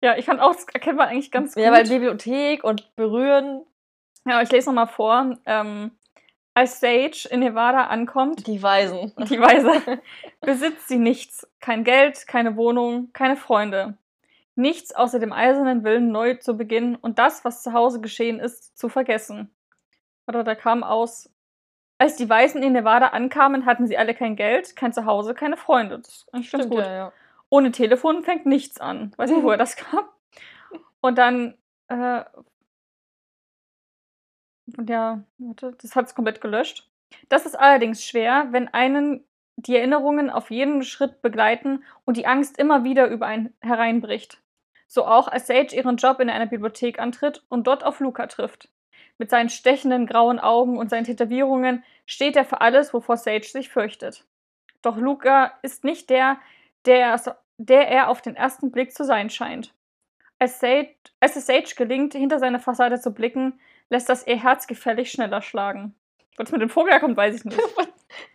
[0.00, 1.62] Ja, ich fand auch, das erkennt man eigentlich ganz gut.
[1.62, 3.64] Ja, weil Bibliothek und berühren,
[4.24, 5.36] ja, ich lese nochmal vor.
[5.44, 5.92] Ähm,
[6.54, 9.12] als Sage in Nevada ankommt, die Weisen.
[9.16, 10.00] die Weise,
[10.40, 11.46] besitzt sie nichts.
[11.60, 13.96] Kein Geld, keine Wohnung, keine Freunde.
[14.54, 18.76] Nichts außer dem eisernen Willen, neu zu beginnen und das, was zu Hause geschehen ist,
[18.76, 19.54] zu vergessen.
[20.26, 21.30] Oder da kam aus,
[21.98, 25.98] als die Weisen in Nevada ankamen, hatten sie alle kein Geld, kein Zuhause, keine Freunde.
[25.98, 26.84] Das ist eigentlich ganz Stimmt, gut.
[26.84, 27.12] ja, ja.
[27.50, 29.12] Ohne Telefon fängt nichts an.
[29.16, 30.04] Weiß nicht, woher das kam.
[31.00, 31.54] Und dann,
[31.88, 32.24] äh,
[34.76, 36.88] und ja, warte, das hat es komplett gelöscht.
[37.28, 39.24] Das ist allerdings schwer, wenn einen
[39.56, 44.40] die Erinnerungen auf jeden Schritt begleiten und die Angst immer wieder über einen hereinbricht.
[44.86, 48.68] So auch als Sage ihren Job in einer Bibliothek antritt und dort auf Luca trifft.
[49.18, 53.68] Mit seinen stechenden grauen Augen und seinen Tätowierungen steht er für alles, wovor Sage sich
[53.68, 54.24] fürchtet.
[54.82, 56.38] Doch Luca ist nicht der,
[56.86, 59.74] der er, der er auf den ersten Blick zu sein scheint.
[60.38, 63.58] Als, Sage, als es Sage gelingt, hinter seine Fassade zu blicken,
[63.90, 65.94] lässt das ihr Herz gefällig schneller schlagen.
[66.36, 67.60] Was mit dem Vogel herkommt, weiß ich nicht.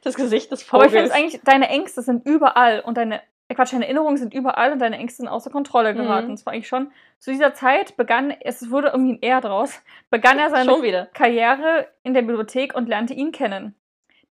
[0.03, 0.91] Das Gesicht des Aber ich Vogels.
[0.91, 4.71] finde es eigentlich, deine Ängste sind überall und deine, äh Quatsch, deine Erinnerungen sind überall
[4.71, 6.27] und deine Ängste sind außer Kontrolle geraten.
[6.27, 6.31] Mhm.
[6.31, 10.39] Das war eigentlich schon, zu dieser Zeit begann, es wurde irgendwie ein R draus, begann
[10.39, 10.71] er seine.
[11.13, 13.75] Karriere in der Bibliothek und lernte ihn kennen.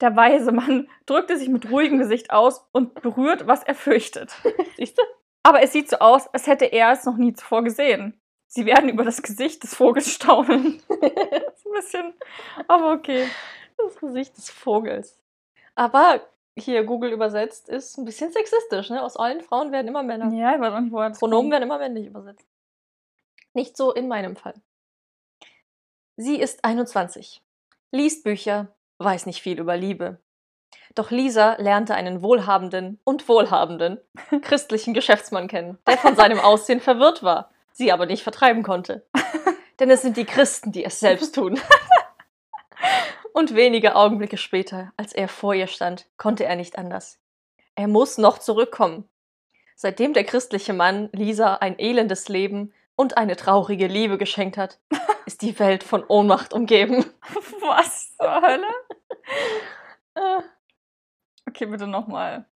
[0.01, 4.33] Der weise Mann drückte sich mit ruhigem Gesicht aus und berührt, was er fürchtet.
[4.77, 5.03] Siehst du?
[5.43, 8.21] Aber es sieht so aus, als hätte er es noch nie zuvor gesehen.
[8.47, 10.83] Sie werden über das Gesicht des Vogels staunen.
[10.89, 12.15] das ist ein bisschen,
[12.67, 13.27] aber okay.
[13.77, 15.19] Das Gesicht des Vogels.
[15.75, 16.21] Aber
[16.57, 19.03] hier Google übersetzt ist ein bisschen sexistisch, ne?
[19.03, 20.33] Aus allen Frauen werden immer Männer.
[20.35, 21.53] Ja, ich weiß auch nicht, woher das Pronomen kommt.
[21.53, 22.47] werden immer männlich übersetzt.
[23.53, 24.55] Nicht so in meinem Fall.
[26.17, 27.43] Sie ist 21,
[27.93, 30.19] liest Bücher, weiß nicht viel über Liebe.
[30.95, 33.99] Doch Lisa lernte einen wohlhabenden und wohlhabenden
[34.43, 39.07] christlichen Geschäftsmann kennen, der von seinem Aussehen verwirrt war, sie aber nicht vertreiben konnte.
[39.81, 41.59] Denn es sind die Christen, die es selbst tun.
[43.33, 47.19] Und wenige Augenblicke später, als er vor ihr stand, konnte er nicht anders.
[47.75, 49.09] Er muss noch zurückkommen.
[49.77, 54.79] Seitdem der christliche Mann Lisa ein elendes Leben und eine traurige Liebe geschenkt hat,
[55.27, 57.05] ist die Welt von Ohnmacht umgeben.
[57.61, 58.67] Was zur Hölle?
[61.49, 62.47] Okay, bitte nochmal.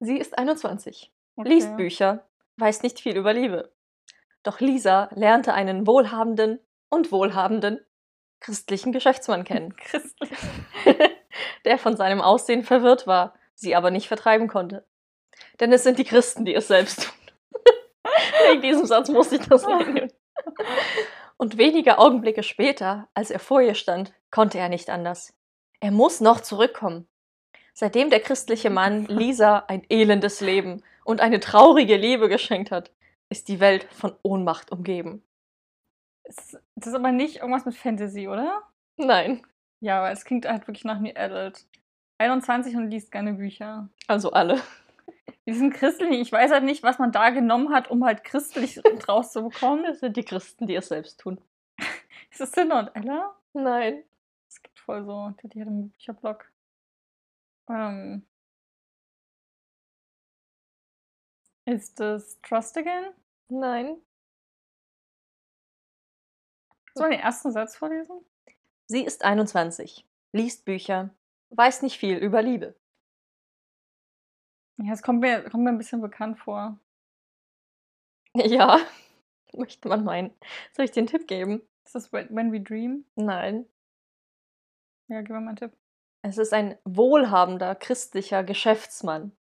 [0.00, 1.48] Sie ist 21, Okay.
[1.48, 3.72] liest Bücher, weiß nicht viel über Liebe.
[4.42, 7.80] Doch Lisa lernte einen wohlhabenden und wohlhabenden
[8.42, 10.30] christlichen Geschäftsmann kennen, Christlich.
[11.64, 14.86] der von seinem Aussehen verwirrt war, sie aber nicht vertreiben konnte.
[15.60, 17.62] Denn es sind die Christen, die es selbst tun.
[18.50, 20.12] Wegen diesem Satz musste ich das nehmen.
[21.36, 25.34] Und wenige Augenblicke später, als er vor ihr stand, konnte er nicht anders.
[25.80, 27.08] Er muss noch zurückkommen.
[27.74, 32.90] Seitdem der christliche Mann Lisa ein elendes Leben und eine traurige Liebe geschenkt hat,
[33.28, 35.24] ist die Welt von Ohnmacht umgeben.
[36.24, 38.62] Es- Das ist aber nicht irgendwas mit Fantasy, oder?
[38.96, 39.44] Nein,
[39.80, 41.66] Ja, weil es klingt halt wirklich nach mir adult.
[42.18, 43.88] 21 und liest gerne Bücher.
[44.06, 44.60] also alle.
[45.46, 46.20] Die sind christlich.
[46.20, 49.82] Ich weiß halt nicht, was man da genommen hat, um halt christlich draus zu bekommen.
[49.84, 51.40] Das sind die Christen, die es selbst tun.
[52.30, 53.34] Ist das Cinder und Ella?
[53.52, 54.04] Nein.
[54.48, 56.48] Es gibt voll so, die hat einen Bücherblog.
[57.68, 58.24] Ähm.
[61.64, 63.12] Ist das Trust Again?
[63.48, 63.96] Nein.
[66.94, 68.24] Soll ich den ersten Satz vorlesen?
[68.86, 71.14] Sie ist 21, liest Bücher,
[71.50, 72.74] weiß nicht viel über Liebe.
[74.78, 76.78] Ja, es kommt mir, kommt mir ein bisschen bekannt vor.
[78.34, 78.78] Ja,
[79.52, 80.34] möchte man meinen.
[80.72, 81.60] Soll ich dir einen Tipp geben?
[81.84, 83.04] Ist das When When We Dream?
[83.14, 83.66] Nein.
[85.08, 85.76] Ja, gib mir mal einen Tipp.
[86.22, 89.36] Es ist ein wohlhabender christlicher Geschäftsmann.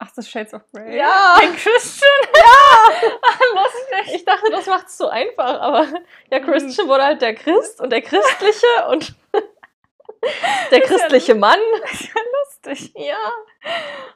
[0.00, 0.96] Ach, das ist Shades of Grey.
[0.98, 1.34] Ja!
[1.40, 2.08] Ein Christian?
[2.36, 3.10] Ja!
[3.62, 4.14] Lustig.
[4.14, 5.86] Ich dachte, das macht es so einfach, aber
[6.30, 6.44] ja, Mhm.
[6.44, 9.14] Christian wurde halt der Christ und der Christliche und
[10.70, 11.58] der ja christliche Mann.
[11.82, 12.92] Das ist ja lustig.
[12.96, 13.32] Ja,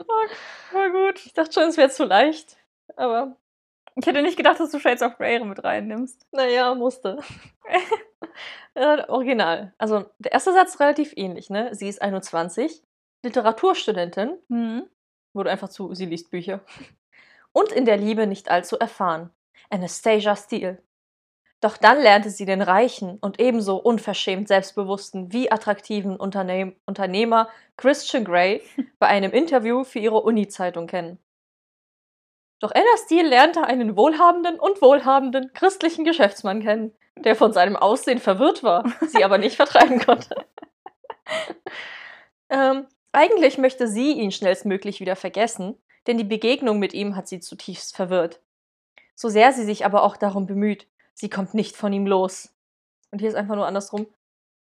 [0.06, 0.26] Oh,
[0.70, 1.24] voll gut.
[1.26, 2.56] ich dachte schon, es wäre zu leicht,
[2.96, 3.36] aber
[3.96, 6.26] Ich hätte nicht gedacht, dass du Shades of Grey mit reinnimmst.
[6.32, 7.18] naja, musste.
[8.74, 9.74] ja, original.
[9.78, 11.74] Also der erste Satz ist relativ ähnlich, ne?
[11.74, 12.82] Sie ist 21,
[13.24, 14.88] Literaturstudentin, Hm.
[15.34, 16.60] Wurde einfach zu, sie liest Bücher.
[17.52, 19.30] Und in der Liebe nicht allzu erfahren.
[19.70, 20.82] Anastasia Steele.
[21.62, 28.24] Doch dann lernte sie den reichen und ebenso unverschämt selbstbewussten wie attraktiven Unternehm Unternehmer Christian
[28.24, 28.62] Grey
[28.98, 31.18] bei einem Interview für ihre Uni-Zeitung kennen.
[32.58, 38.18] Doch Anna Steele lernte einen wohlhabenden und wohlhabenden christlichen Geschäftsmann kennen, der von seinem Aussehen
[38.18, 40.34] verwirrt war, sie aber nicht vertreiben konnte.
[42.50, 47.40] ähm, eigentlich möchte sie ihn schnellstmöglich wieder vergessen, denn die Begegnung mit ihm hat sie
[47.40, 48.40] zutiefst verwirrt.
[49.14, 52.54] So sehr sie sich aber auch darum bemüht, sie kommt nicht von ihm los.
[53.10, 54.06] Und hier ist einfach nur andersrum.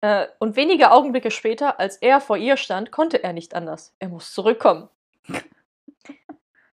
[0.00, 3.94] Äh, und wenige Augenblicke später, als er vor ihr stand, konnte er nicht anders.
[3.98, 4.88] Er muss zurückkommen.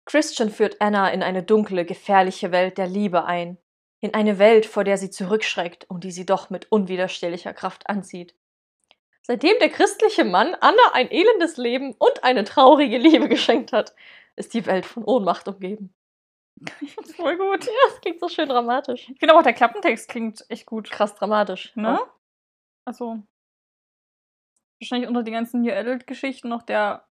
[0.05, 3.57] Christian führt Anna in eine dunkle, gefährliche Welt der Liebe ein.
[4.01, 8.33] In eine Welt, vor der sie zurückschreckt und die sie doch mit unwiderstehlicher Kraft anzieht.
[9.29, 13.93] Seitdem der christliche Mann Anna ein elendes Leben und eine traurige Liebe geschenkt hat,
[14.35, 15.93] ist die Welt von Ohnmacht umgeben.
[16.81, 17.63] Ich find's voll gut.
[17.63, 19.07] Ja, das klingt so schön dramatisch.
[19.07, 20.89] Ich finde aber auch der Klappentext klingt echt gut.
[20.89, 21.75] Krass dramatisch.
[21.75, 21.99] Ne?
[22.85, 23.21] Also.
[24.81, 27.07] Wahrscheinlich unter den ganzen New Adult-Geschichten noch der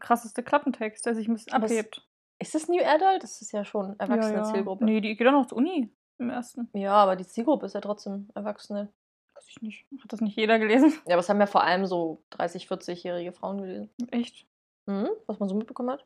[0.00, 2.04] krasseste Klappentext, der sich ein bisschen Aber abhebt.
[2.40, 3.22] Ist es New Adult?
[3.22, 4.52] Das ist ja schon erwachsene ja, ja.
[4.52, 4.84] Zielgruppe.
[4.84, 5.88] Nee, die geht dann noch zur Uni
[6.18, 6.68] im ersten.
[6.72, 8.92] Ja, aber die Zielgruppe ist ja trotzdem Erwachsene.
[9.34, 9.86] Weiß ich nicht.
[10.02, 10.92] Hat das nicht jeder gelesen?
[11.06, 13.90] Ja, aber es haben ja vor allem so 30-, 40-jährige Frauen gelesen.
[14.10, 14.46] Echt?
[14.86, 16.04] Mhm, was man so mitbekommen hat.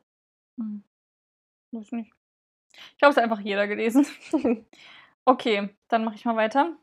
[0.57, 0.83] Hm.
[1.71, 2.13] Weiß ich nicht.
[2.71, 4.05] Ich glaube, es hat einfach jeder gelesen.
[5.25, 6.75] Okay, dann mache ich mal weiter.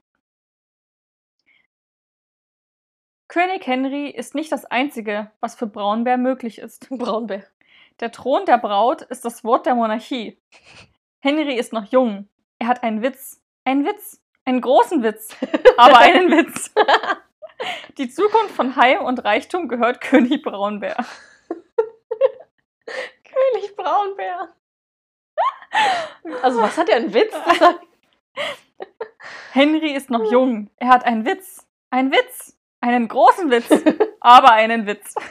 [3.27, 6.89] König Henry ist nicht das Einzige, was für Braunbär möglich ist.
[6.91, 7.45] Braunbär.
[7.99, 10.39] Der Thron der Braut ist das Wort der Monarchie.
[11.21, 12.29] Henry ist noch jung.
[12.61, 13.43] Er hat einen Witz.
[13.65, 14.23] Einen Witz.
[14.47, 15.37] Einen großen Witz.
[15.77, 16.73] Aber einen Witz.
[17.99, 20.97] Die Zukunft von Heim und Reichtum gehört König Braunbär.
[23.25, 24.55] König Braunbär.
[26.43, 27.35] Also, was hat er einen Witz?
[29.53, 30.71] Henry ist noch jung.
[30.77, 31.67] Er hat einen Witz.
[31.91, 32.57] Einen Witz.
[32.81, 33.69] Einen großen Witz.
[34.21, 35.15] Aber einen Witz.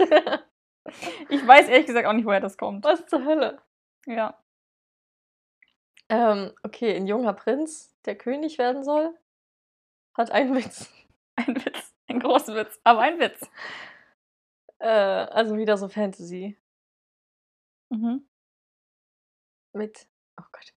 [1.29, 2.85] Ich weiß ehrlich gesagt auch nicht, woher das kommt.
[2.85, 3.59] was zur Hölle?
[4.05, 4.37] Ja.
[6.09, 9.17] Ähm, okay, ein junger Prinz, der König werden soll,
[10.13, 10.89] hat einen Witz.
[11.35, 11.93] Ein Witz.
[12.07, 12.79] Einen großen Witz.
[12.83, 13.49] Aber ein Witz.
[14.79, 16.57] Äh, also wieder so Fantasy.
[17.89, 18.27] Mhm.
[19.73, 20.07] Mit,
[20.39, 20.73] oh Gott,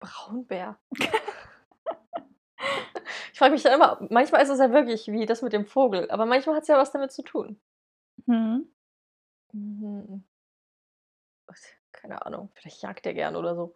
[0.00, 0.78] Braunbär.
[3.32, 6.10] ich frage mich dann immer, manchmal ist es ja wirklich wie das mit dem Vogel,
[6.10, 7.60] aber manchmal hat es ja was damit zu tun.
[8.26, 8.72] Mhm.
[9.52, 10.24] Mhm.
[11.92, 13.74] Keine Ahnung, vielleicht jagt er gern oder so.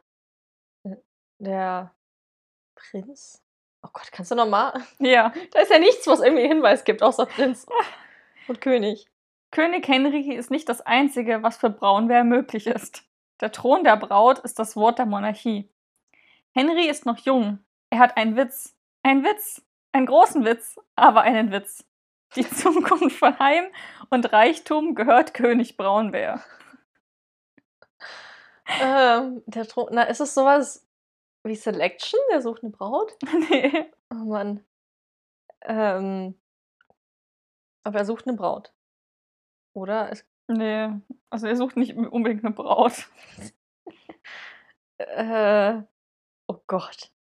[1.42, 1.92] Der
[2.76, 3.42] Prinz?
[3.82, 4.80] Oh Gott, kannst du noch mal?
[5.00, 5.32] Ja.
[5.50, 7.66] Da ist ja nichts, was irgendwie einen Hinweis gibt, außer Prinz
[8.48, 9.08] und König.
[9.50, 13.02] König Henry ist nicht das Einzige, was für Braunbär möglich ist.
[13.40, 15.68] Der Thron der Braut ist das Wort der Monarchie.
[16.52, 17.58] Henry ist noch jung.
[17.90, 18.76] Er hat einen Witz.
[19.02, 19.62] Einen Witz.
[19.90, 21.84] Einen großen Witz, aber einen Witz.
[22.36, 23.64] Die Zukunft von Heim
[24.10, 26.40] und Reichtum gehört König Braunbär.
[28.80, 30.86] Ähm, der Thron, na, ist es sowas
[31.44, 32.20] wie Selection?
[32.30, 33.16] Der sucht eine Braut?
[33.50, 33.90] nee.
[34.10, 34.64] Oh Mann.
[35.62, 36.38] Ähm,
[37.84, 38.72] aber er sucht eine Braut.
[39.74, 40.10] Oder?
[40.12, 40.88] Es, Nee.
[41.30, 43.08] Also er sucht nicht unbedingt eine Braut.
[44.98, 45.82] äh,
[46.48, 47.12] oh Gott.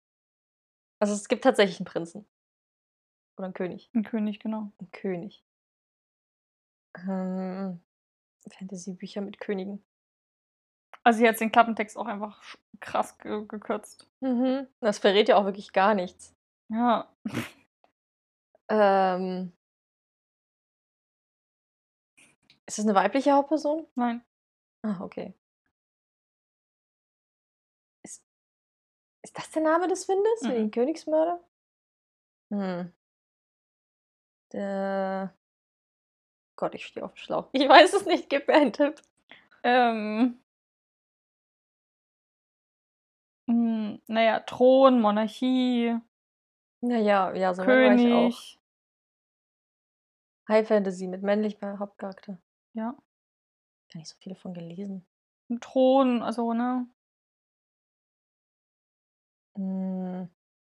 [1.00, 2.26] Also es gibt tatsächlich einen Prinzen.
[3.37, 3.90] Oder einen König.
[3.94, 4.72] Ein König, genau.
[4.80, 5.44] Ein König.
[6.96, 7.80] Ähm,
[8.50, 9.85] Fantasy-Bücher mit Königen.
[11.03, 12.43] Also hier hat den Klappentext auch einfach
[12.81, 14.07] krass ge gekürzt.
[14.21, 14.67] Mhm.
[14.81, 16.35] Das verrät ja auch wirklich gar nichts.
[16.69, 17.09] Ja.
[18.69, 19.53] Ähm,
[22.67, 23.87] ist es eine weibliche Hauptperson?
[23.97, 24.25] Nein.
[24.83, 25.35] Ah, okay.
[28.05, 28.23] Ist,
[29.23, 30.43] ist das der Name des Windes?
[30.43, 30.51] Mhm.
[30.51, 31.41] ein Königsmörder?
[32.53, 32.93] Hm.
[34.53, 35.35] Der.
[36.57, 37.49] Gott, ich stehe auf dem Schlauch.
[37.53, 39.01] Ich weiß es nicht, gib mir einen Tipp.
[39.63, 40.41] Ähm.
[43.51, 45.97] Hm, naja, Thron, Monarchie,
[46.83, 47.97] Naja, ja, so weit war ich auch.
[47.97, 48.61] König.
[50.49, 52.39] High Fantasy mit männlichem Hauptcharakter.
[52.75, 52.97] Ja.
[53.93, 55.05] Gar nicht so viele von gelesen.
[55.61, 56.87] Thron, also, ne?
[59.57, 60.29] Hm.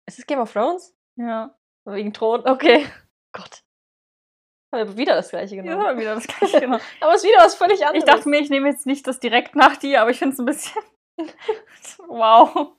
[0.07, 0.97] Ist es Game of Thrones?
[1.17, 1.55] Ja.
[1.85, 2.47] Wegen Thron?
[2.47, 2.87] Okay.
[3.33, 3.63] Gott.
[4.75, 5.85] Haben wir wieder das gleiche Ja, genommen.
[5.85, 6.79] war wieder das gleiche, genau.
[7.01, 8.05] Aber es ist wieder was völlig anderes.
[8.05, 10.39] Ich dachte mir, ich nehme jetzt nicht das direkt nach dir, aber ich finde es
[10.39, 10.83] ein bisschen.
[12.09, 12.72] Wow.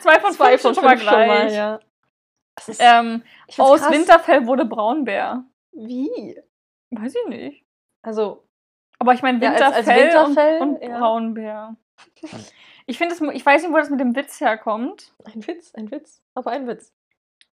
[0.00, 1.54] Zwei von zwei fünf von schon mal fünf schon mal, gleich.
[1.54, 1.80] ja.
[2.66, 3.22] Ist, Ähm,
[3.58, 3.90] aus krass.
[3.92, 5.44] Winterfell wurde Braunbär.
[5.72, 6.38] Wie?
[6.90, 7.64] Weiß ich nicht.
[8.02, 8.46] Also,
[8.98, 10.98] Aber ich meine Ja, als- Winterfell, als Winterfell, und, und ja.
[10.98, 11.76] Braunbär.
[12.84, 15.14] Ich finde es, ich weiß nicht, wo das mit dem Witz herkommt.
[15.24, 16.20] ein Witz, ein Witz.
[16.34, 16.92] Aber ein Witz.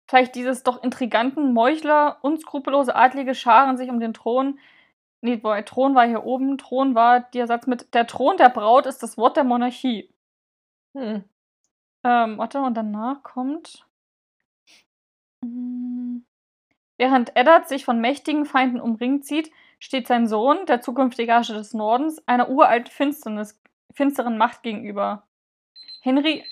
[0.07, 4.61] Vielleicht dieses doch intriganten Meuchler, unskrupellose Adlige scharen sich um den Thron.
[5.23, 6.59] Nee, wo- Thron war hier oben.
[6.59, 10.13] Thron war der Satz mit Der Thron der Braut ist das Wort der Monarchie.
[10.97, 11.25] Hm.
[12.05, 13.87] Ähm, warte, und danach kommt.
[15.43, 16.19] Mm.
[16.99, 21.75] Während Eddard sich von mächtigen Feinden umringt sieht, steht sein Sohn, der zukünftige Herrscher des
[21.75, 23.61] Nordens, einer uralten Finsternis,
[23.93, 25.27] finsteren Macht gegenüber.
[26.01, 26.45] Henry.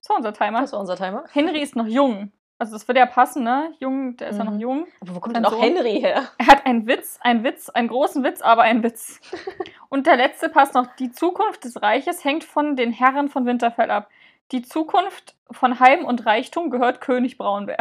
[0.00, 0.60] Das war unser Timer.
[0.60, 1.24] Das war unser Timer.
[1.32, 2.32] Henry ist noch jung.
[2.62, 3.74] Also das würde ja passen, ne?
[3.80, 4.60] Jung, der ist ja noch Mhm.
[4.60, 4.86] jung.
[5.00, 5.62] Aber wo kommt denn auch Sohn?
[5.62, 6.28] Henry her?
[6.38, 9.18] Er hat einen Witz, einen Witz, einen großen Witz, aber einen Witz.
[9.88, 10.86] Und der letzte passt noch.
[10.94, 14.08] Die Zukunft des Reiches hängt von den Herren von Winterfell ab.
[14.52, 17.78] Die Zukunft von Heim und Reichtum gehört König Braunbär.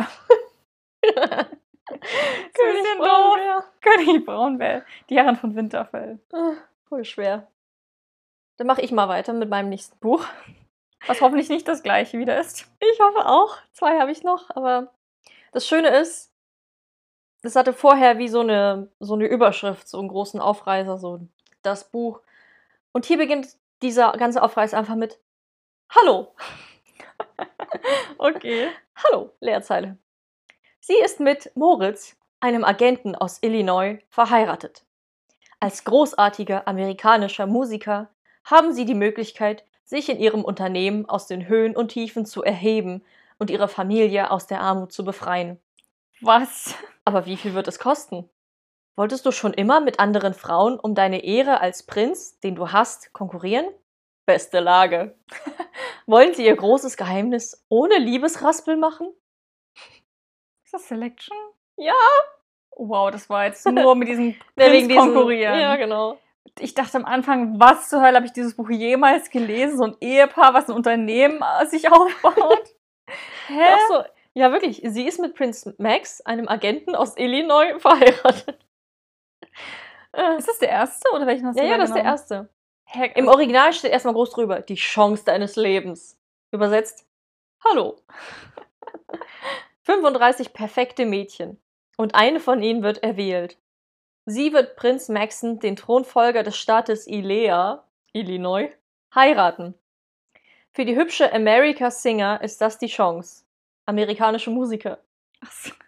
[1.93, 3.63] König Braunbär.
[3.81, 4.83] König Braunbär.
[5.11, 6.17] Die Herren von Winterfell.
[6.33, 6.53] Ah,
[6.89, 7.47] Voll schwer.
[8.57, 10.25] Dann mache ich mal weiter mit meinem nächsten Buch.
[11.07, 12.67] Was hoffentlich nicht das gleiche wieder ist.
[12.79, 13.57] Ich hoffe auch.
[13.71, 14.93] Zwei habe ich noch, aber
[15.51, 16.31] das Schöne ist,
[17.41, 21.27] das hatte vorher wie so eine, so eine Überschrift, so einen großen Aufreißer, so
[21.63, 22.21] das Buch.
[22.91, 23.47] Und hier beginnt
[23.81, 25.19] dieser ganze Aufreißer einfach mit
[25.89, 26.35] Hallo.
[28.17, 28.69] Okay.
[28.95, 29.97] Hallo, Leerzeile.
[30.79, 34.85] Sie ist mit Moritz, einem Agenten aus Illinois, verheiratet.
[35.59, 38.09] Als großartiger amerikanischer Musiker
[38.43, 43.03] haben sie die Möglichkeit, sich in ihrem Unternehmen aus den Höhen und Tiefen zu erheben
[43.37, 45.59] und ihre Familie aus der Armut zu befreien.
[46.21, 46.73] Was?
[47.03, 48.29] Aber wie viel wird es kosten?
[48.95, 53.11] Wolltest du schon immer mit anderen Frauen um deine Ehre als Prinz, den du hast,
[53.11, 53.65] konkurrieren?
[54.25, 55.17] Beste Lage.
[56.05, 59.13] Wollen sie ihr großes Geheimnis ohne Liebesraspel machen?
[60.63, 61.35] Ist das Selection?
[61.75, 61.93] Ja.
[62.77, 65.59] Wow, das war jetzt nur mit diesem Ja, Prinz wegen diesem- konkurrieren.
[65.59, 66.17] Ja, genau.
[66.59, 69.77] Ich dachte am Anfang, was zur Hölle habe ich dieses Buch jemals gelesen?
[69.77, 72.75] So ein Ehepaar, was ein Unternehmen äh, sich aufbaut.
[73.47, 73.75] Hä?
[73.87, 74.03] So.
[74.33, 74.81] Ja, wirklich.
[74.85, 78.65] Sie ist mit Prinz Max, einem Agenten aus Illinois, verheiratet.
[80.13, 82.03] Äh, Ist das der erste oder welchen hast ja, du ja, da das ist der
[82.03, 82.49] erste.
[82.85, 86.17] Hä, Im Original steht erstmal groß drüber, die Chance deines Lebens.
[86.51, 87.07] Übersetzt,
[87.63, 87.97] hallo.
[89.83, 91.61] 35 perfekte Mädchen.
[91.97, 93.57] Und eine von ihnen wird erwählt.
[94.25, 98.69] Sie wird Prinz Maxon, den Thronfolger des Staates Ilea, Illinois,
[99.15, 99.73] heiraten.
[100.73, 103.43] Für die hübsche America Singer ist das die Chance.
[103.85, 104.99] Amerikanische Musiker.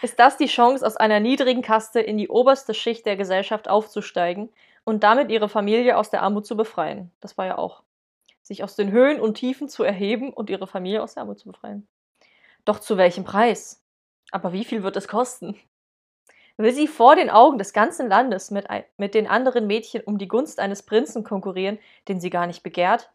[0.00, 4.48] Ist das die Chance, aus einer niedrigen Kaste in die oberste Schicht der Gesellschaft aufzusteigen
[4.84, 7.10] und damit ihre Familie aus der Armut zu befreien?
[7.18, 7.82] Das war ja auch.
[8.42, 11.48] Sich aus den Höhen und Tiefen zu erheben und ihre Familie aus der Armut zu
[11.48, 11.88] befreien.
[12.64, 13.82] Doch zu welchem Preis?
[14.30, 15.58] Aber wie viel wird es kosten?
[16.60, 20.18] Will sie vor den Augen des ganzen Landes mit, ein, mit den anderen Mädchen um
[20.18, 23.12] die Gunst eines Prinzen konkurrieren, den sie gar nicht begehrt?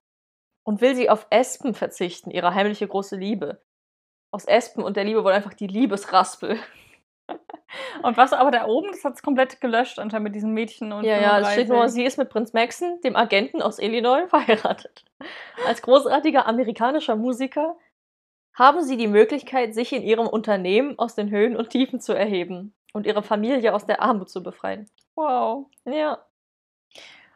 [0.64, 3.62] Und will sie auf Espen verzichten, ihre heimliche große Liebe?
[4.32, 6.58] Aus Espen und der Liebe wohl einfach die Liebesraspel.
[8.04, 11.06] Und was aber da oben, das hat es komplett gelöscht anscheinend mit diesen Mädchen und
[11.06, 11.54] Ja, ja, es 35.
[11.54, 15.06] steht nur, sie ist mit Prinz Maxon, dem Agenten aus Illinois, verheiratet.
[15.66, 17.76] Als großartiger amerikanischer Musiker
[18.54, 22.76] haben sie die Möglichkeit, sich in ihrem Unternehmen aus den Höhen und Tiefen zu erheben
[22.94, 24.90] und ihre Familie aus der Armut zu befreien.
[25.16, 25.68] Wow.
[25.86, 26.24] Ja,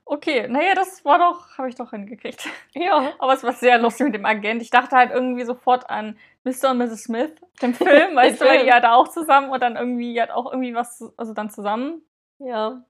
[0.10, 2.48] Okay, naja, das war doch, habe ich doch hingekriegt.
[2.74, 3.12] ja.
[3.20, 4.62] Aber es war sehr lustig mit dem Agent.
[4.62, 6.72] Ich dachte halt irgendwie sofort an Mr.
[6.72, 7.04] und Mrs.
[7.04, 10.32] Smith, dem Film, weißt du, weil die ja da auch zusammen und dann irgendwie hat
[10.32, 12.04] auch irgendwie was, also dann zusammen.
[12.40, 12.86] Ja.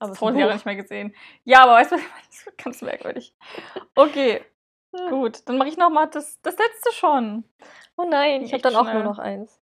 [0.00, 1.14] Aber Das habe ich nicht mehr gesehen.
[1.44, 3.32] Ja, aber weißt du, das wird ganz merkwürdig.
[3.94, 4.44] Okay,
[5.08, 5.48] gut.
[5.48, 7.44] Dann mache ich nochmal das, das letzte schon.
[7.96, 8.94] Oh nein, ich habe dann auch schnell.
[8.94, 9.62] nur noch eins.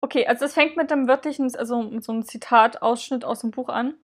[0.00, 3.68] Okay, also es fängt mit dem wörtlichen, also mit so einem Zitat-Ausschnitt aus dem Buch
[3.68, 3.94] an.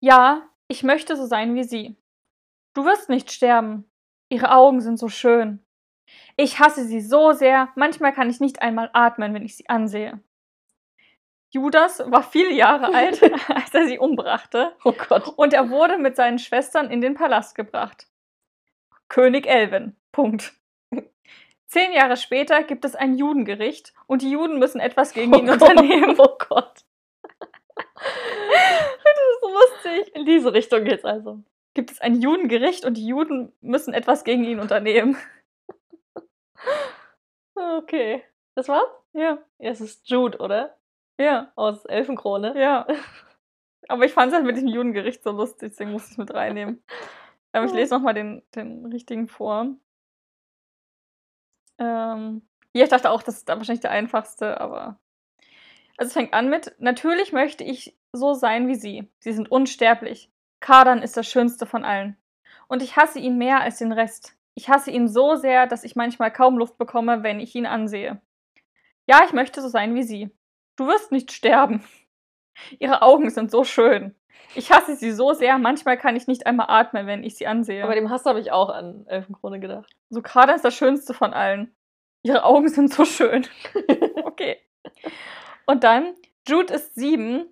[0.00, 1.96] Ja, ich möchte so sein wie sie.
[2.74, 3.90] Du wirst nicht sterben.
[4.28, 5.64] Ihre Augen sind so schön.
[6.36, 10.20] Ich hasse sie so sehr, manchmal kann ich nicht einmal atmen, wenn ich sie ansehe.
[11.50, 15.28] Judas war viele Jahre alt, als er sie umbrachte, Oh Gott.
[15.36, 18.06] und er wurde mit seinen Schwestern in den Palast gebracht.
[19.08, 19.96] König Elvin.
[20.12, 20.54] Punkt.
[21.68, 26.16] Zehn Jahre später gibt es ein Judengericht und die Juden müssen etwas gegen ihn unternehmen.
[26.18, 26.80] Oh Gott.
[27.74, 30.14] das ist so lustig.
[30.16, 31.42] In diese Richtung geht's also.
[31.74, 35.16] Gibt es ein Judengericht und die Juden müssen etwas gegen ihn unternehmen.
[37.54, 38.22] Okay.
[38.54, 38.88] Das war's?
[39.12, 40.76] Ja, Ja, es ist Jude, oder?
[41.18, 42.58] ja, Aus Elfenkrone.
[42.60, 42.86] ja.
[43.88, 46.34] Aber ich fand es halt mit dem Judengericht so lustig, deswegen musste ich es mit
[46.34, 46.82] reinnehmen.
[47.52, 49.66] Aber ich lese nochmal den, den richtigen vor.
[51.78, 54.98] Ähm, ja, ich dachte auch, das ist wahrscheinlich der einfachste, aber.
[55.96, 59.10] Also es fängt an mit, natürlich möchte ich so sein wie sie.
[59.18, 60.30] Sie sind unsterblich.
[60.60, 62.16] Kardan ist das Schönste von allen.
[62.68, 64.36] Und ich hasse ihn mehr als den Rest.
[64.54, 68.20] Ich hasse ihn so sehr, dass ich manchmal kaum Luft bekomme, wenn ich ihn ansehe.
[69.06, 70.30] Ja, ich möchte so sein wie sie.
[70.76, 71.82] Du wirst nicht sterben.
[72.78, 74.14] Ihre Augen sind so schön.
[74.54, 77.84] Ich hasse sie so sehr, manchmal kann ich nicht einmal atmen, wenn ich sie ansehe.
[77.84, 79.94] Aber dem Hass habe ich auch an Elfenkrone gedacht.
[80.10, 81.74] so Kardan ist das Schönste von allen.
[82.22, 83.46] Ihre Augen sind so schön.
[84.24, 84.56] okay.
[85.66, 86.14] Und dann,
[86.46, 87.46] Jude ist sieben.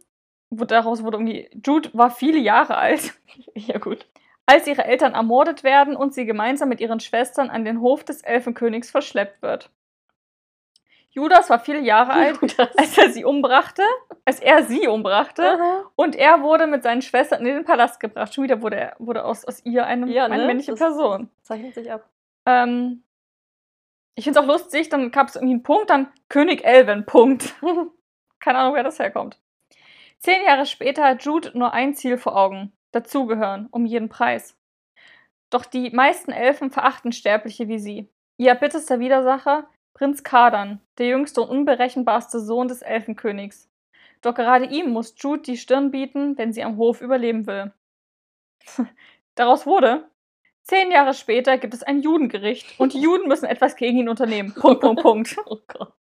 [0.51, 3.15] Daraus wurde irgendwie, Jude war viele Jahre alt.
[3.55, 4.07] Ja, gut.
[4.47, 8.23] Als ihre Eltern ermordet werden und sie gemeinsam mit ihren Schwestern an den Hof des
[8.23, 9.71] Elfenkönigs verschleppt wird.
[11.17, 12.77] Judas war viele Jahre alt, Judas.
[12.77, 13.83] als er sie umbrachte,
[14.27, 15.43] als er sie umbrachte.
[15.43, 15.91] Aha.
[15.97, 18.35] Und er wurde mit seinen Schwestern in den Palast gebracht.
[18.35, 20.47] Schon wieder wurde, er, wurde aus, aus ihr eine, Ja, eine ne?
[20.47, 21.31] männliche Das- Person.
[21.43, 22.07] Zeichnet sich ab.
[22.47, 23.03] Ähm,
[24.15, 27.55] ich finde es auch lustig, dann gab es irgendwie einen Punkt, dann König Elven, Punkt.
[28.41, 29.39] Keine Ahnung, wer das herkommt.
[30.19, 34.57] Zehn Jahre später hat Jude nur ein Ziel vor Augen: dazugehören, um jeden Preis.
[35.51, 38.09] Doch die meisten Elfen verachten Sterbliche wie sie.
[38.39, 39.67] Ihr erbittester Widersacher,
[39.97, 43.71] Prinz Kardan, der jüngste und unberechenbarste Sohn des Elfenkönigs.
[44.21, 47.73] Doch gerade ihm muss Jude die Stirn bieten, wenn sie am Hof überleben will.
[49.37, 50.07] Daraus wurde,
[50.65, 54.53] zehn Jahre später gibt es ein Judengericht und die Juden müssen etwas gegen ihn unternehmen.
[54.61, 55.37] Punkt, Punkt, Punkt.
[55.47, 55.95] Oh Gott.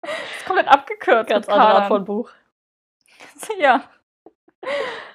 [0.00, 1.28] Das ist komplett abgekürzt.
[1.28, 2.30] Ganz andere Art von Buch.
[3.58, 3.90] Ja.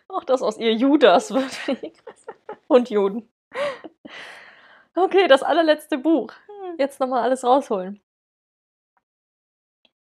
[0.08, 1.82] Auch dass aus ihr Judas wird.
[2.68, 3.30] Und Juden.
[4.96, 6.34] Okay, das allerletzte Buch.
[6.78, 8.00] Jetzt nochmal alles rausholen.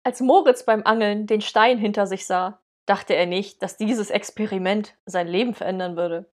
[0.04, 4.96] Als Moritz beim Angeln den Stein hinter sich sah, dachte er nicht, dass dieses Experiment
[5.06, 6.30] sein Leben verändern würde.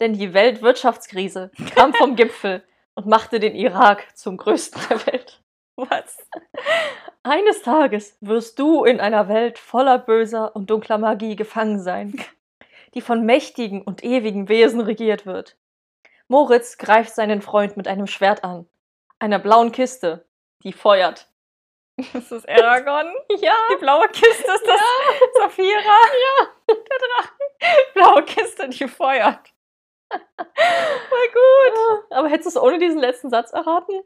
[0.00, 5.42] Denn die Weltwirtschaftskrise kam vom Gipfel und machte den Irak zum größten der Welt.
[5.76, 6.18] Was?
[7.22, 12.14] Eines Tages wirst du in einer Welt voller böser und dunkler Magie gefangen sein,
[12.94, 15.56] die von mächtigen und ewigen Wesen regiert wird.
[16.28, 18.66] Moritz greift seinen Freund mit einem Schwert an,
[19.22, 20.26] einer blauen Kiste,
[20.64, 21.28] die feuert.
[22.12, 23.06] Das ist Aragon.
[23.40, 24.80] Ja, Die blaue Kiste ist das
[25.38, 25.68] Saphira.
[25.78, 26.46] Ja.
[26.68, 27.32] Der Drache.
[27.94, 29.52] Blaue Kiste, die feuert.
[30.10, 32.04] voll gut.
[32.10, 34.02] Aber hättest du es ohne diesen letzten Satz erraten?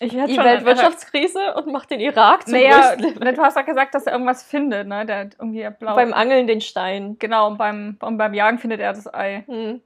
[0.00, 3.62] Ich hätte Die schon Weltwirtschaftskrise und macht den Irak zum Naja, größten du hast ja
[3.62, 5.06] gesagt, dass er irgendwas findet, ne?
[5.06, 5.94] Der hat irgendwie blau.
[5.94, 7.16] Beim Angeln den Stein.
[7.20, 9.44] genau, und beim, und beim Jagen findet er das Ei.
[9.46, 9.80] Hm.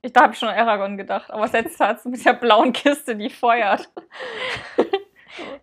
[0.00, 1.30] Ich, da habe ich schon an Aragon gedacht.
[1.30, 3.90] Aber was jetzt hat mit der blauen Kiste, die feuert.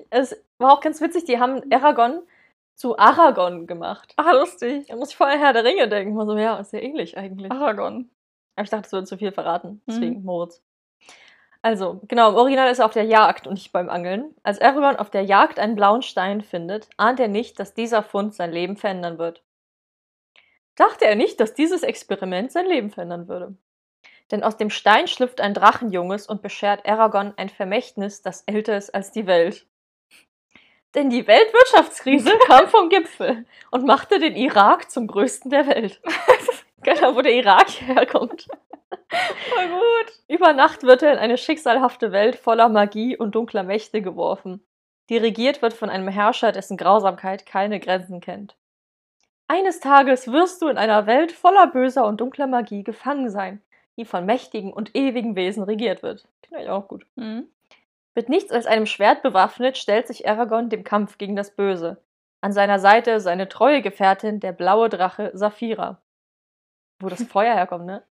[0.10, 2.24] Es war auch ganz witzig, die haben Aragon
[2.74, 4.14] zu Aragon gemacht.
[4.18, 4.88] Ah, lustig.
[4.88, 6.16] Da muss ich vor allem Herr der Ringe denken.
[6.26, 7.52] So, ja, ist ja ähnlich eigentlich.
[7.52, 8.10] Aragon.
[8.56, 9.70] Aber ich dachte, es würde zu viel verraten.
[9.70, 9.82] Mhm.
[9.86, 10.64] Deswegen Moritz.
[11.62, 14.34] Also, genau, im Original ist er auf der Jagd und nicht beim Angeln.
[14.44, 18.34] Als Aragorn auf der Jagd einen blauen Stein findet, ahnt er nicht, dass dieser Fund
[18.34, 19.44] sein Leben verändern wird.
[20.76, 23.58] Dachte er nicht, dass dieses Experiment sein Leben verändern würde.
[24.32, 28.94] Denn aus dem Stein schlüpft ein Drachenjunges und beschert Aragorn ein Vermächtnis, das älter ist
[28.94, 29.66] als die Welt.
[30.96, 36.02] Denn die Weltwirtschaftskrise kam vom Gipfel und machte den Irak zum größten der Welt.
[36.84, 38.48] Keiner, wo der Irak herkommt.
[38.90, 40.14] Voll gut.
[40.28, 44.64] Über Nacht wird er in eine schicksalhafte Welt voller Magie und dunkler Mächte geworfen,
[45.10, 48.56] die regiert wird von einem Herrscher, dessen Grausamkeit keine Grenzen kennt.
[49.48, 53.64] Eines Tages wirst du in einer Welt voller böser und dunkler Magie gefangen sein,
[54.00, 56.26] die von mächtigen und ewigen Wesen regiert wird.
[56.48, 57.06] Finde ich auch gut.
[57.16, 57.50] Mhm.
[58.16, 62.02] Mit nichts als einem Schwert bewaffnet stellt sich Aragorn dem Kampf gegen das Böse.
[62.42, 66.02] An seiner Seite seine treue Gefährtin, der blaue Drache Saphira.
[67.00, 68.04] Wo das Feuer herkommt, ne?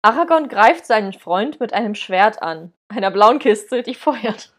[0.00, 4.54] Aragorn greift seinen Freund mit einem Schwert an, einer blauen Kiste, die feuert.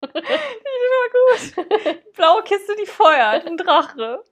[0.00, 2.12] Die war gut.
[2.14, 3.46] Blaue Kiste, die feuert.
[3.46, 4.22] Ein Drache.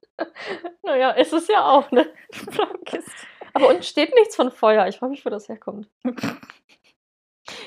[0.83, 2.09] Naja, ist es ja auch, ne?
[2.47, 3.11] Blaue Kiste.
[3.57, 4.87] Aber unten steht nichts von Feuer.
[4.87, 5.89] Ich frage mich, wo das herkommt.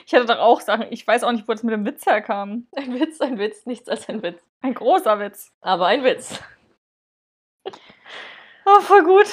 [0.05, 0.87] Ich hatte doch auch Sachen.
[0.91, 2.67] Ich weiß auch nicht, wo das mit dem Witz herkam.
[2.75, 4.41] Ein Witz, ein Witz, nichts als ein Witz.
[4.61, 5.51] Ein großer Witz.
[5.61, 6.39] Aber ein Witz.
[8.65, 9.27] Oh, voll gut.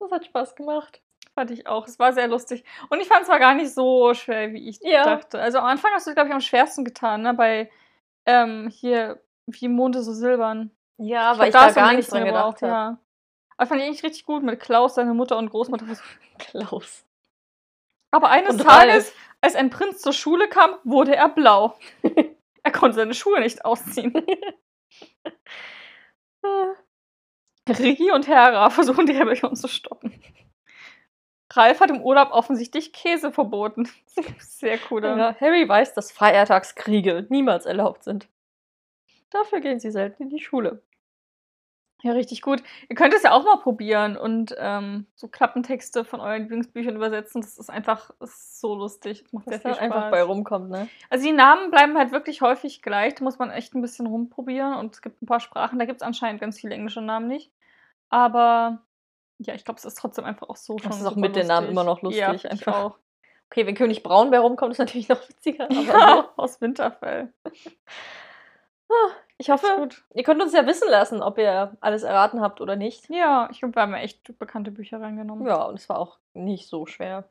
[0.00, 1.02] Das hat Spaß gemacht.
[1.34, 1.86] Fand ich auch.
[1.86, 2.64] Es war sehr lustig.
[2.90, 5.04] Und ich fand es war gar nicht so schwer, wie ich Ja.
[5.04, 5.40] dachte.
[5.40, 7.34] Also am Anfang hast du, glaube ich, am schwersten getan, ne?
[7.34, 7.70] Bei
[8.26, 10.70] ähm, hier, wie Monde so silbern.
[10.98, 12.72] Ja, glaub, weil ich da da hast du am gar nicht längsten dran gedacht habe.
[12.72, 12.98] Ja.
[13.56, 15.86] Aber fand ich eigentlich richtig gut mit Klaus, seine Mutter und Großmutter.
[16.38, 17.04] Klaus.
[18.10, 21.76] Aber eines Tages, als ein Prinz zur Schule kam, wurde er blau.
[22.62, 24.14] er konnte seine Schuhe nicht ausziehen.
[27.68, 30.12] Rigi und Hera versuchen die Rebellion zu stoppen.
[31.52, 33.88] Ralf hat im Urlaub offensichtlich Käse verboten.
[34.38, 35.04] Sehr cool.
[35.04, 38.28] Ja, Harry weiß, dass Feiertagskriege niemals erlaubt sind.
[39.30, 40.82] Dafür gehen sie selten in die Schule.
[42.04, 42.62] Ja, richtig gut.
[42.90, 47.40] Ihr könnt es ja auch mal probieren und ähm, so Klappentexte von euren Lieblingsbüchern übersetzen.
[47.40, 49.22] Das ist einfach das ist so lustig.
[49.24, 49.82] Das macht sehr Was viel Spaß.
[49.82, 50.88] einfach bei rumkommt, ne?
[51.08, 53.14] Also die Namen bleiben halt wirklich häufig gleich.
[53.14, 54.74] Da muss man echt ein bisschen rumprobieren.
[54.74, 57.50] Und es gibt ein paar Sprachen, da gibt es anscheinend ganz viele englische Namen nicht.
[58.10, 58.82] Aber
[59.38, 60.92] ja, ich glaube, es ist trotzdem einfach auch so schon.
[60.92, 61.72] ist auch mit den Namen lustig.
[61.72, 62.74] immer noch lustig, Ja, einfach.
[62.84, 62.98] auch.
[63.50, 65.64] Okay, wenn König Braunbär rumkommt, ist natürlich noch witziger.
[65.70, 67.32] Aber Ja, aus Winterfell.
[69.38, 69.66] Ich hoffe,
[70.14, 73.08] ihr könnt uns ja wissen lassen, ob ihr alles erraten habt oder nicht.
[73.10, 75.46] Ja, ich glaube, wir haben ja echt bekannte Bücher reingenommen.
[75.46, 77.24] Ja, und es war auch nicht so schwer.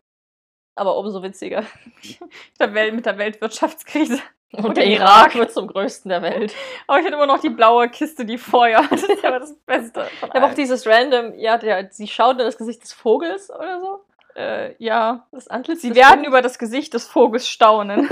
[0.76, 1.64] Aber umso witziger.
[2.60, 4.20] Der Welt, mit der Weltwirtschaftskrise.
[4.52, 6.54] Und der Irak wird zum größten der Welt.
[6.88, 8.84] Aber ich hatte immer noch die blaue Kiste, die Feuer.
[8.90, 10.04] Das ist aber das Beste.
[10.20, 13.80] Von Aber auch dieses random, ja, der, sie schaut in das Gesicht des Vogels oder
[13.82, 14.06] so.
[14.36, 15.26] äh, ja.
[15.32, 16.28] Das Antlitz Sie werden Vogels.
[16.28, 18.08] über das Gesicht des Vogels staunen.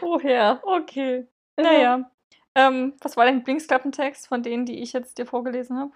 [0.00, 0.60] Woher?
[0.64, 1.26] okay.
[1.56, 2.10] Naja.
[2.54, 5.92] Ähm, was war dein Lieblingsklappentext von denen, die ich jetzt dir vorgelesen habe?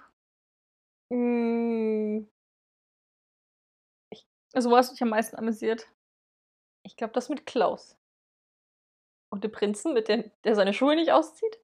[1.11, 2.27] Mm,
[4.55, 5.89] Also, wo hast du dich am meisten amüsiert?
[6.83, 7.97] Ich glaube, das mit Klaus.
[9.31, 11.59] Und dem Prinzen, mit den, der seine Schuhe nicht auszieht?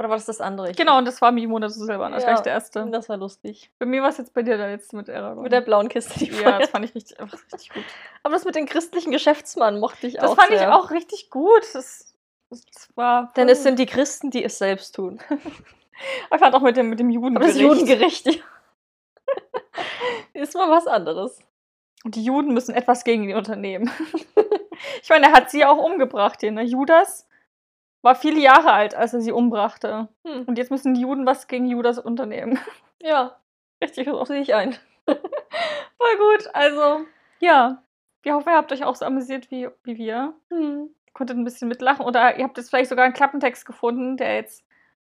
[0.00, 0.70] Oder war das das andere?
[0.70, 2.08] Ich- Genau, und das war Mimo, das ist selber.
[2.08, 2.34] Das war Ja.
[2.36, 2.86] gleich der erste.
[2.90, 3.70] Das war lustig.
[3.78, 5.42] Bei mir war es jetzt bei dir der letzte mit Aragorn.
[5.42, 7.84] Mit der blauen Kiste, die ja, das fand ich richtig, einfach richtig gut.
[8.22, 10.74] Aber das mit dem christlichen Geschäftsmann mochte ich Das auch fand ich sehr.
[10.74, 11.60] auch richtig gut.
[11.74, 12.14] Das,
[12.48, 12.62] das
[12.94, 13.30] war.
[13.36, 15.20] Denn es sind die Christen, die es selbst tun.
[16.32, 17.36] Ich fand auch mit dem, mit dem Juden.
[17.36, 18.32] Aber das Judengericht ja.
[20.32, 21.38] ist mal was anderes.
[22.04, 23.90] Und die Juden müssen etwas gegen ihn unternehmen.
[25.02, 26.62] ich meine, er hat sie auch umgebracht hier, ne?
[26.62, 27.28] Judas
[28.02, 30.08] war viele Jahre alt, als er sie umbrachte.
[30.26, 30.44] Hm.
[30.46, 32.58] Und jetzt müssen die Juden was gegen Judas unternehmen.
[33.02, 33.40] Ja,
[33.82, 34.22] Richtig so.
[34.26, 34.74] sehe ich ein.
[35.06, 35.16] Voll
[36.18, 36.50] gut.
[36.52, 37.06] Also,
[37.38, 37.82] ja.
[38.22, 40.34] Wir hoffen, ihr habt euch auch so amüsiert wie, wie wir.
[40.50, 40.90] Hm.
[41.14, 42.04] Konntet ein bisschen mitlachen.
[42.04, 44.66] Oder ihr habt jetzt vielleicht sogar einen Klappentext gefunden, der jetzt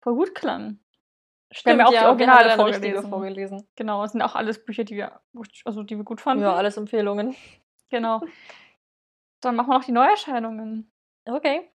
[0.00, 0.78] voll gut klang.
[1.52, 3.10] Stimmt, ja auch die wir Originale haben ja vorgelesen.
[3.10, 3.68] vorgelesen.
[3.76, 5.20] Genau, das sind auch alles Bücher, die wir,
[5.66, 6.42] also die wir gut fanden.
[6.42, 7.36] Ja, alles Empfehlungen.
[7.90, 8.22] Genau.
[9.42, 10.90] Dann machen wir noch die Neuerscheinungen.
[11.26, 11.70] Okay.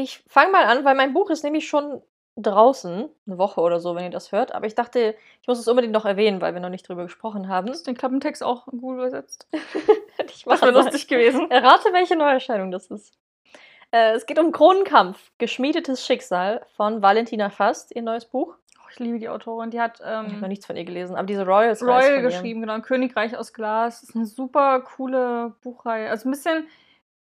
[0.00, 2.02] Ich fange mal an, weil mein Buch ist nämlich schon
[2.36, 4.54] draußen, eine Woche oder so, wenn ihr das hört.
[4.54, 7.48] Aber ich dachte, ich muss es unbedingt noch erwähnen, weil wir noch nicht drüber gesprochen
[7.48, 7.68] haben.
[7.68, 9.46] Hast du den Klappentext auch gut übersetzt?
[10.16, 11.50] Hätte ich Das machen wäre lustig gewesen.
[11.50, 13.12] Errate, welche Neuerscheinung das ist.
[13.90, 18.54] Äh, es geht um Kronenkampf, geschmiedetes Schicksal von Valentina Fast, ihr neues Buch.
[18.78, 19.70] Oh, ich liebe die Autorin.
[19.70, 22.60] Die hat Ich habe ähm, noch nichts von ihr gelesen, aber diese Royals Royal geschrieben,
[22.60, 22.80] genau.
[22.80, 24.00] Königreich aus Glas.
[24.00, 26.08] Das ist eine super coole Buchreihe.
[26.08, 26.66] Also ein bisschen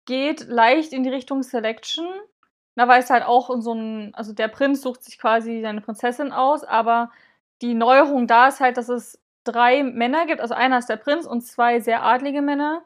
[0.06, 2.08] geht leicht in die Richtung Selection.
[2.76, 6.32] Da weiß halt auch in so ein, also der Prinz sucht sich quasi seine Prinzessin
[6.32, 7.12] aus, aber
[7.62, 10.42] die Neuerung da ist halt, dass es drei Männer gibt.
[10.42, 12.84] Also einer ist der Prinz und zwei sehr adlige Männer.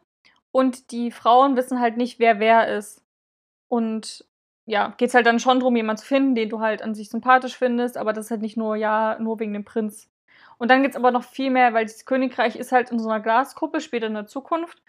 [0.52, 3.04] Und die Frauen wissen halt nicht, wer wer ist.
[3.70, 4.26] Und
[4.66, 7.10] ja, geht es halt dann schon darum, jemanden zu finden, den du halt an sich
[7.10, 10.10] sympathisch findest, aber das ist halt nicht nur, ja, nur wegen dem Prinz.
[10.60, 13.10] Und dann gibt es aber noch viel mehr, weil das Königreich ist halt in so
[13.10, 14.83] einer Glaskuppel später in der Zukunft.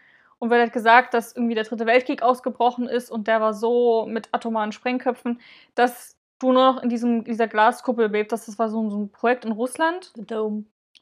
[0.44, 4.04] Und wird halt gesagt, dass irgendwie der Dritte Weltkrieg ausgebrochen ist und der war so
[4.06, 5.40] mit atomaren Sprengköpfen,
[5.74, 8.30] dass du nur noch in diesem, dieser Glaskuppel lebst.
[8.30, 10.12] Das war so, so ein Projekt in Russland,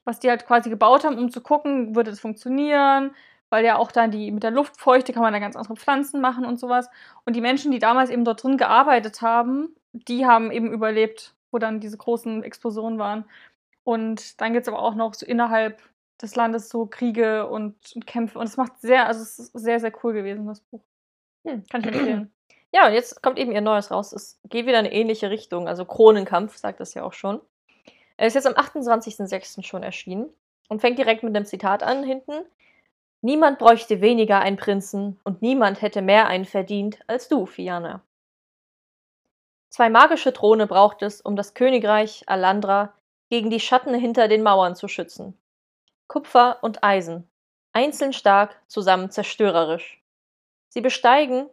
[0.05, 3.17] was die halt quasi gebaut haben, um zu gucken, würde es funktionieren,
[3.51, 6.45] weil ja auch dann die mit der Luftfeuchte kann man da ganz andere Pflanzen machen
[6.45, 6.89] und sowas.
[7.25, 11.59] Und die Menschen, die damals eben dort drin gearbeitet haben, die haben eben überlebt, wo
[11.59, 13.25] dann diese großen Explosionen waren.
[13.83, 15.83] Und dann gibt es aber auch noch so innerhalb
[16.23, 18.39] des Landes so Kriege und, und Kämpfe.
[18.39, 20.83] Und es macht sehr, also es ist sehr, sehr cool gewesen, das Buch.
[21.47, 21.65] Hm.
[21.71, 22.33] Kann ich empfehlen.
[22.75, 24.15] Ja, und jetzt kommt eben ihr Neues raus.
[24.15, 25.69] Es geht wieder in eine ähnliche Richtung.
[25.69, 27.39] Also Kronenkampf, sagt das ja auch schon.
[28.17, 29.63] Er ist jetzt am 28.06.
[29.63, 30.31] schon erschienen
[30.71, 32.47] und fängt direkt mit einem Zitat an hinten.
[33.21, 38.03] Niemand bräuchte weniger einen Prinzen und niemand hätte mehr einen verdient als du, Fiana.
[39.69, 42.95] Zwei magische Throne braucht es, um das Königreich Alandra
[43.29, 45.37] gegen die Schatten hinter den Mauern zu schützen.
[46.13, 47.27] Kupfer und Eisen.
[47.73, 50.03] Einzeln stark, zusammen zerstörerisch.
[50.69, 51.49] Sie besteigen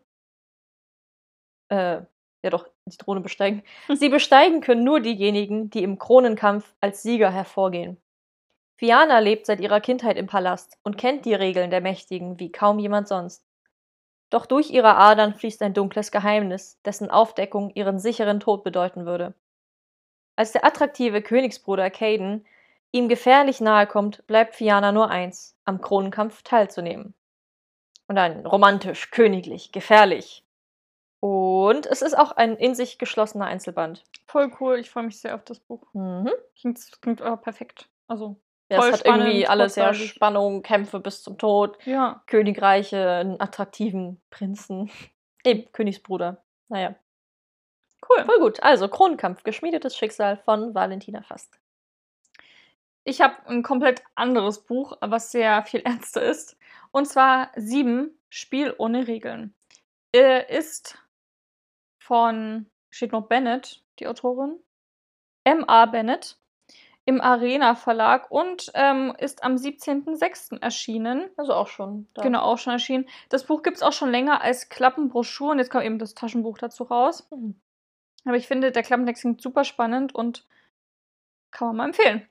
[1.70, 2.02] äh,
[2.44, 3.64] ja doch, die Drohne besteigen.
[3.96, 8.02] Sie besteigen können nur diejenigen, die im Kronenkampf als Sieger hervorgehen.
[8.76, 12.80] Fiana lebt seit ihrer Kindheit im Palast und kennt die Regeln der Mächtigen wie kaum
[12.80, 13.46] jemand sonst.
[14.30, 19.36] Doch durch ihre Adern fließt ein dunkles Geheimnis, dessen Aufdeckung ihren sicheren Tod bedeuten würde.
[20.36, 22.46] Als der attraktive Königsbruder Caden
[22.92, 27.14] ihm gefährlich nahe kommt, bleibt Fiana nur eins, am Kronenkampf teilzunehmen.
[28.08, 30.44] Und dann romantisch, königlich, gefährlich.
[31.22, 34.04] Und es ist auch ein in sich geschlossener Einzelband.
[34.26, 34.80] Voll cool.
[34.80, 35.84] Ich freue mich sehr auf das Buch.
[35.94, 36.32] Mhm.
[36.60, 37.90] Klingt, klingt aber perfekt.
[38.08, 38.38] Also,
[38.72, 39.94] Ja, Voll es hat irgendwie spannend, alles ja.
[39.94, 42.24] Spannung, Kämpfe bis zum Tod, ja.
[42.26, 44.90] Königreiche, einen attraktiven Prinzen.
[45.46, 46.44] Eben, Königsbruder.
[46.70, 46.96] Naja,
[48.10, 48.24] Cool.
[48.26, 48.64] voll gut.
[48.64, 51.60] Also, Kronenkampf, geschmiedetes Schicksal von Valentina Fast.
[53.10, 56.58] Ich habe ein komplett anderes Buch, was sehr viel ernster ist.
[56.92, 59.56] Und zwar Sieben, Spiel ohne Regeln.
[60.16, 61.04] Äh, ist
[62.00, 64.60] von, steht noch Bennett, die Autorin,
[65.44, 65.88] M.A.
[65.88, 66.38] Bennett,
[67.06, 70.62] im Arena Verlag und ähm, ist am 17.06.
[70.62, 71.32] erschienen.
[71.36, 72.08] Also auch schon.
[72.14, 72.22] Da.
[72.22, 73.10] Genau, auch schon erschienen.
[73.30, 76.60] Das Buch gibt es auch schon länger als Klappenbroschur und jetzt kommt eben das Taschenbuch
[76.60, 77.28] dazu raus.
[77.32, 77.60] Mhm.
[78.26, 80.46] Aber ich finde, der Klappentext klingt super spannend und
[81.50, 82.30] kann man mal empfehlen.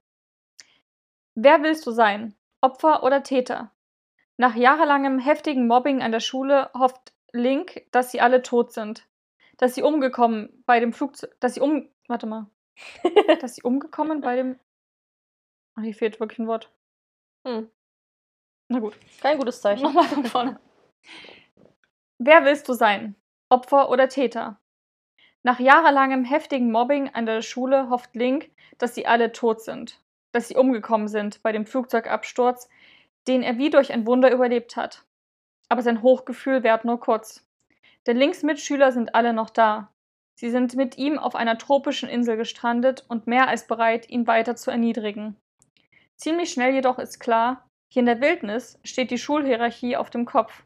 [1.41, 2.34] Wer willst du sein?
[2.62, 3.70] Opfer oder Täter?
[4.39, 9.07] Nach jahrelangem heftigen Mobbing an der Schule hofft Link, dass sie alle tot sind.
[9.57, 11.39] Dass sie umgekommen bei dem Flugzeug.
[11.39, 11.89] Dass sie um.
[12.09, 12.49] Warte mal.
[13.41, 14.59] dass sie umgekommen bei dem.
[15.76, 16.72] Ach, hier fehlt wirklich ein Wort.
[17.47, 17.70] Hm.
[18.66, 18.99] Na gut.
[19.20, 19.84] Kein gutes Zeichen.
[19.84, 20.61] Nochmal von vorne.
[22.18, 23.14] Wer willst du sein?
[23.49, 24.61] Opfer oder Täter?
[25.45, 30.01] Nach jahrelangem heftigen Mobbing an der Schule hofft Link, dass sie alle tot sind.
[30.33, 32.68] Dass sie umgekommen sind bei dem Flugzeugabsturz,
[33.26, 35.05] den er wie durch ein Wunder überlebt hat.
[35.68, 37.47] Aber sein Hochgefühl währt nur kurz.
[38.07, 39.93] Denn Links Mitschüler sind alle noch da.
[40.35, 44.57] Sie sind mit ihm auf einer tropischen Insel gestrandet und mehr als bereit, ihn weiter
[44.57, 45.37] zu erniedrigen.
[46.16, 50.64] Ziemlich schnell jedoch ist klar, hier in der Wildnis steht die Schulhierarchie auf dem Kopf.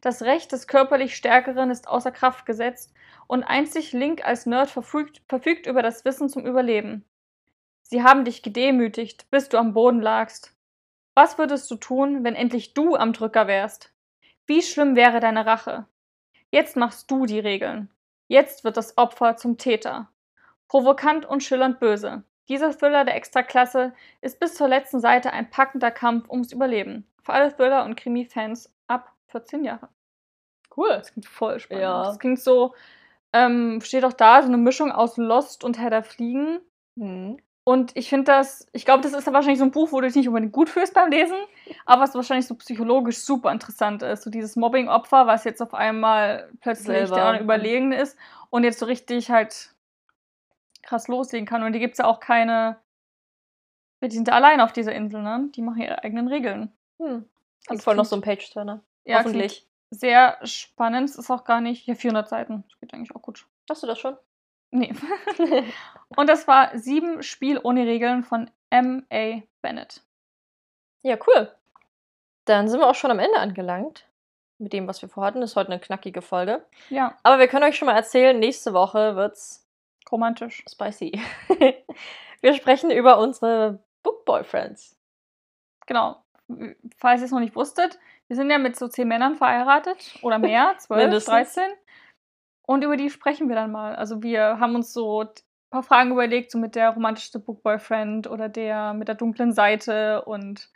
[0.00, 2.94] Das Recht des körperlich Stärkeren ist außer Kraft gesetzt
[3.26, 7.04] und einzig Link als Nerd verfügt, verfügt über das Wissen zum Überleben.
[7.90, 10.54] Sie haben dich gedemütigt, bis du am Boden lagst.
[11.16, 13.92] Was würdest du tun, wenn endlich du am Drücker wärst?
[14.46, 15.86] Wie schlimm wäre deine Rache?
[16.52, 17.90] Jetzt machst du die Regeln.
[18.28, 20.08] Jetzt wird das Opfer zum Täter.
[20.68, 22.22] Provokant und schillernd böse.
[22.48, 27.10] Dieser Thriller der Extraklasse ist bis zur letzten Seite ein packender Kampf ums Überleben.
[27.24, 29.88] Für alle Thriller- und Krimi-Fans ab 14 Jahre.
[30.76, 30.90] Cool.
[30.90, 31.82] Das klingt voll spannend.
[31.82, 32.04] Ja.
[32.04, 32.72] Das klingt so,
[33.32, 36.60] ähm, steht auch da, so eine Mischung aus Lost und Herr der Fliegen.
[36.94, 37.40] Mhm.
[37.70, 40.16] Und ich finde das, ich glaube, das ist wahrscheinlich so ein Buch, wo du dich
[40.16, 41.36] nicht unbedingt gut fühlst beim Lesen,
[41.86, 44.24] aber was wahrscheinlich so psychologisch super interessant ist.
[44.24, 47.14] So dieses Mobbing-Opfer, was jetzt auf einmal plötzlich Selber.
[47.14, 48.18] der andere Überlegene ist
[48.50, 49.72] und jetzt so richtig halt
[50.82, 51.62] krass loslegen kann.
[51.62, 52.76] Und die gibt es ja auch keine,
[54.02, 55.48] die sind ja allein auf dieser Insel, ne?
[55.54, 56.72] Die machen ihre eigenen Regeln.
[56.98, 57.24] Hm.
[57.68, 58.82] Also voll noch so ein Page-Turner.
[59.04, 59.64] Ja, Hoffentlich.
[59.92, 63.46] Sehr spannend, es ist auch gar nicht, hier 400 Seiten, das geht eigentlich auch gut.
[63.68, 64.16] Hast du das schon?
[64.70, 64.94] Nee.
[66.16, 69.42] und das war Sieben Spiel ohne Regeln von M.A.
[69.62, 70.02] Bennett.
[71.02, 71.52] ja, cool.
[72.44, 74.06] Dann sind wir auch schon am Ende angelangt.
[74.58, 75.40] Mit dem, was wir vorhatten.
[75.40, 76.64] Das ist heute eine knackige Folge.
[76.88, 79.66] Ja, Aber wir können euch schon mal erzählen, nächste Woche wird's
[80.10, 80.64] romantisch.
[80.68, 81.20] spicy.
[82.40, 84.96] wir sprechen über unsere Book Boyfriends.
[85.86, 86.22] Genau.
[86.98, 90.38] Falls ihr es noch nicht wusstet, wir sind ja mit so zehn Männern verheiratet oder
[90.38, 91.58] mehr, zwölf, Mindestens.
[92.70, 92.74] 13.
[92.74, 93.96] Und über die sprechen wir dann mal.
[93.96, 95.28] Also wir haben uns so ein
[95.70, 100.70] paar Fragen überlegt, so mit der romantischste Bookboyfriend oder der mit der dunklen Seite und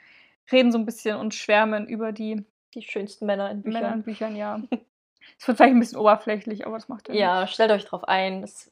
[0.50, 3.82] reden so ein bisschen und schwärmen über die Die schönsten Männer in Büchern.
[3.82, 4.60] Männer in Büchern, ja.
[5.38, 8.42] Es wird vielleicht ein bisschen oberflächlich, aber das macht ja Ja, stellt euch drauf ein.
[8.42, 8.70] Das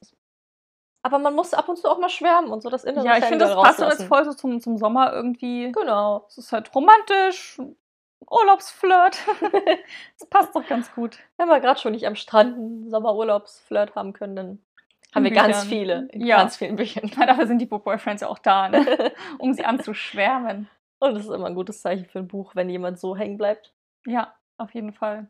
[1.03, 3.25] aber man muss ab und zu auch mal schwärmen und so das innere Ja, ich
[3.25, 5.73] finde, das passt so jetzt voll so zum, zum Sommer irgendwie.
[5.73, 6.25] Genau.
[6.29, 7.61] Es ist halt romantisch,
[8.31, 9.19] Urlaubsflirt.
[10.19, 11.19] Das passt doch ganz gut.
[11.37, 14.59] Wenn wir gerade schon nicht am Strand einen Sommerurlaubsflirt haben können, dann
[15.15, 16.09] haben wir ganz viele.
[16.13, 16.37] In Ja.
[16.39, 17.11] ganz vielen Büchern.
[17.17, 19.13] Na, Dafür sind die Book Boyfriends ja auch da, ne?
[19.39, 20.69] um sie anzuschwärmen.
[21.01, 23.73] Und das ist immer ein gutes Zeichen für ein Buch, wenn jemand so hängen bleibt.
[24.07, 25.29] Ja, auf jeden Fall.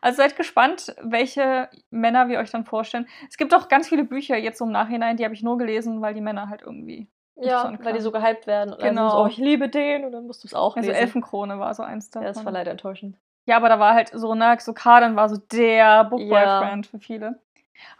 [0.00, 3.08] Also seid gespannt, welche Männer wir euch dann vorstellen.
[3.28, 6.14] Es gibt auch ganz viele Bücher jetzt im Nachhinein, die habe ich nur gelesen, weil
[6.14, 7.08] die Männer halt irgendwie.
[7.36, 8.76] Ja, weil die so gehypt werden.
[8.78, 9.02] Genau.
[9.02, 10.04] dann so, oh, ich liebe den.
[10.04, 11.00] Und dann musst du es auch Also lesen.
[11.00, 12.26] Elfenkrone war so eins davon.
[12.26, 13.16] ja, das war leider enttäuschend.
[13.46, 16.80] Ja, aber da war halt so, ne, so Kaden war so der Book Ja.
[16.90, 17.40] Für viele.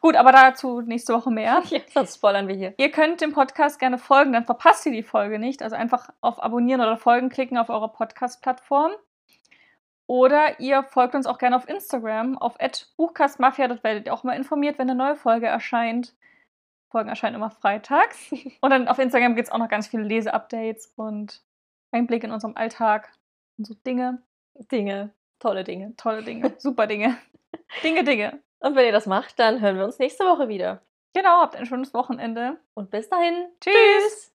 [0.01, 1.63] Gut, aber dazu nächste Woche mehr.
[1.71, 2.75] Ja, sonst spoilern wir hier.
[2.77, 5.63] Ihr könnt dem Podcast gerne folgen, dann verpasst ihr die Folge nicht.
[5.63, 8.93] Also einfach auf Abonnieren oder Folgen klicken auf eurer Podcast-Plattform.
[10.07, 12.57] Oder ihr folgt uns auch gerne auf Instagram, auf
[12.97, 13.69] buchcastmafia.
[13.69, 16.15] Dort werdet ihr auch mal informiert, wenn eine neue Folge erscheint.
[16.95, 18.31] Folgen erscheinen immer freitags.
[18.61, 21.43] Und dann auf Instagram gibt es auch noch ganz viele Leseupdates und
[21.91, 23.13] Einblick in unserem Alltag
[23.59, 24.23] und so Dinge.
[24.71, 25.13] Dinge.
[25.41, 25.95] Tolle Dinge.
[25.97, 27.17] Tolle Dinge, super Dinge.
[27.83, 28.41] Dinge, Dinge.
[28.61, 30.83] Und wenn ihr das macht, dann hören wir uns nächste Woche wieder.
[31.15, 32.59] Genau, habt ein schönes Wochenende.
[32.75, 33.49] Und bis dahin.
[33.61, 34.34] Tschüss.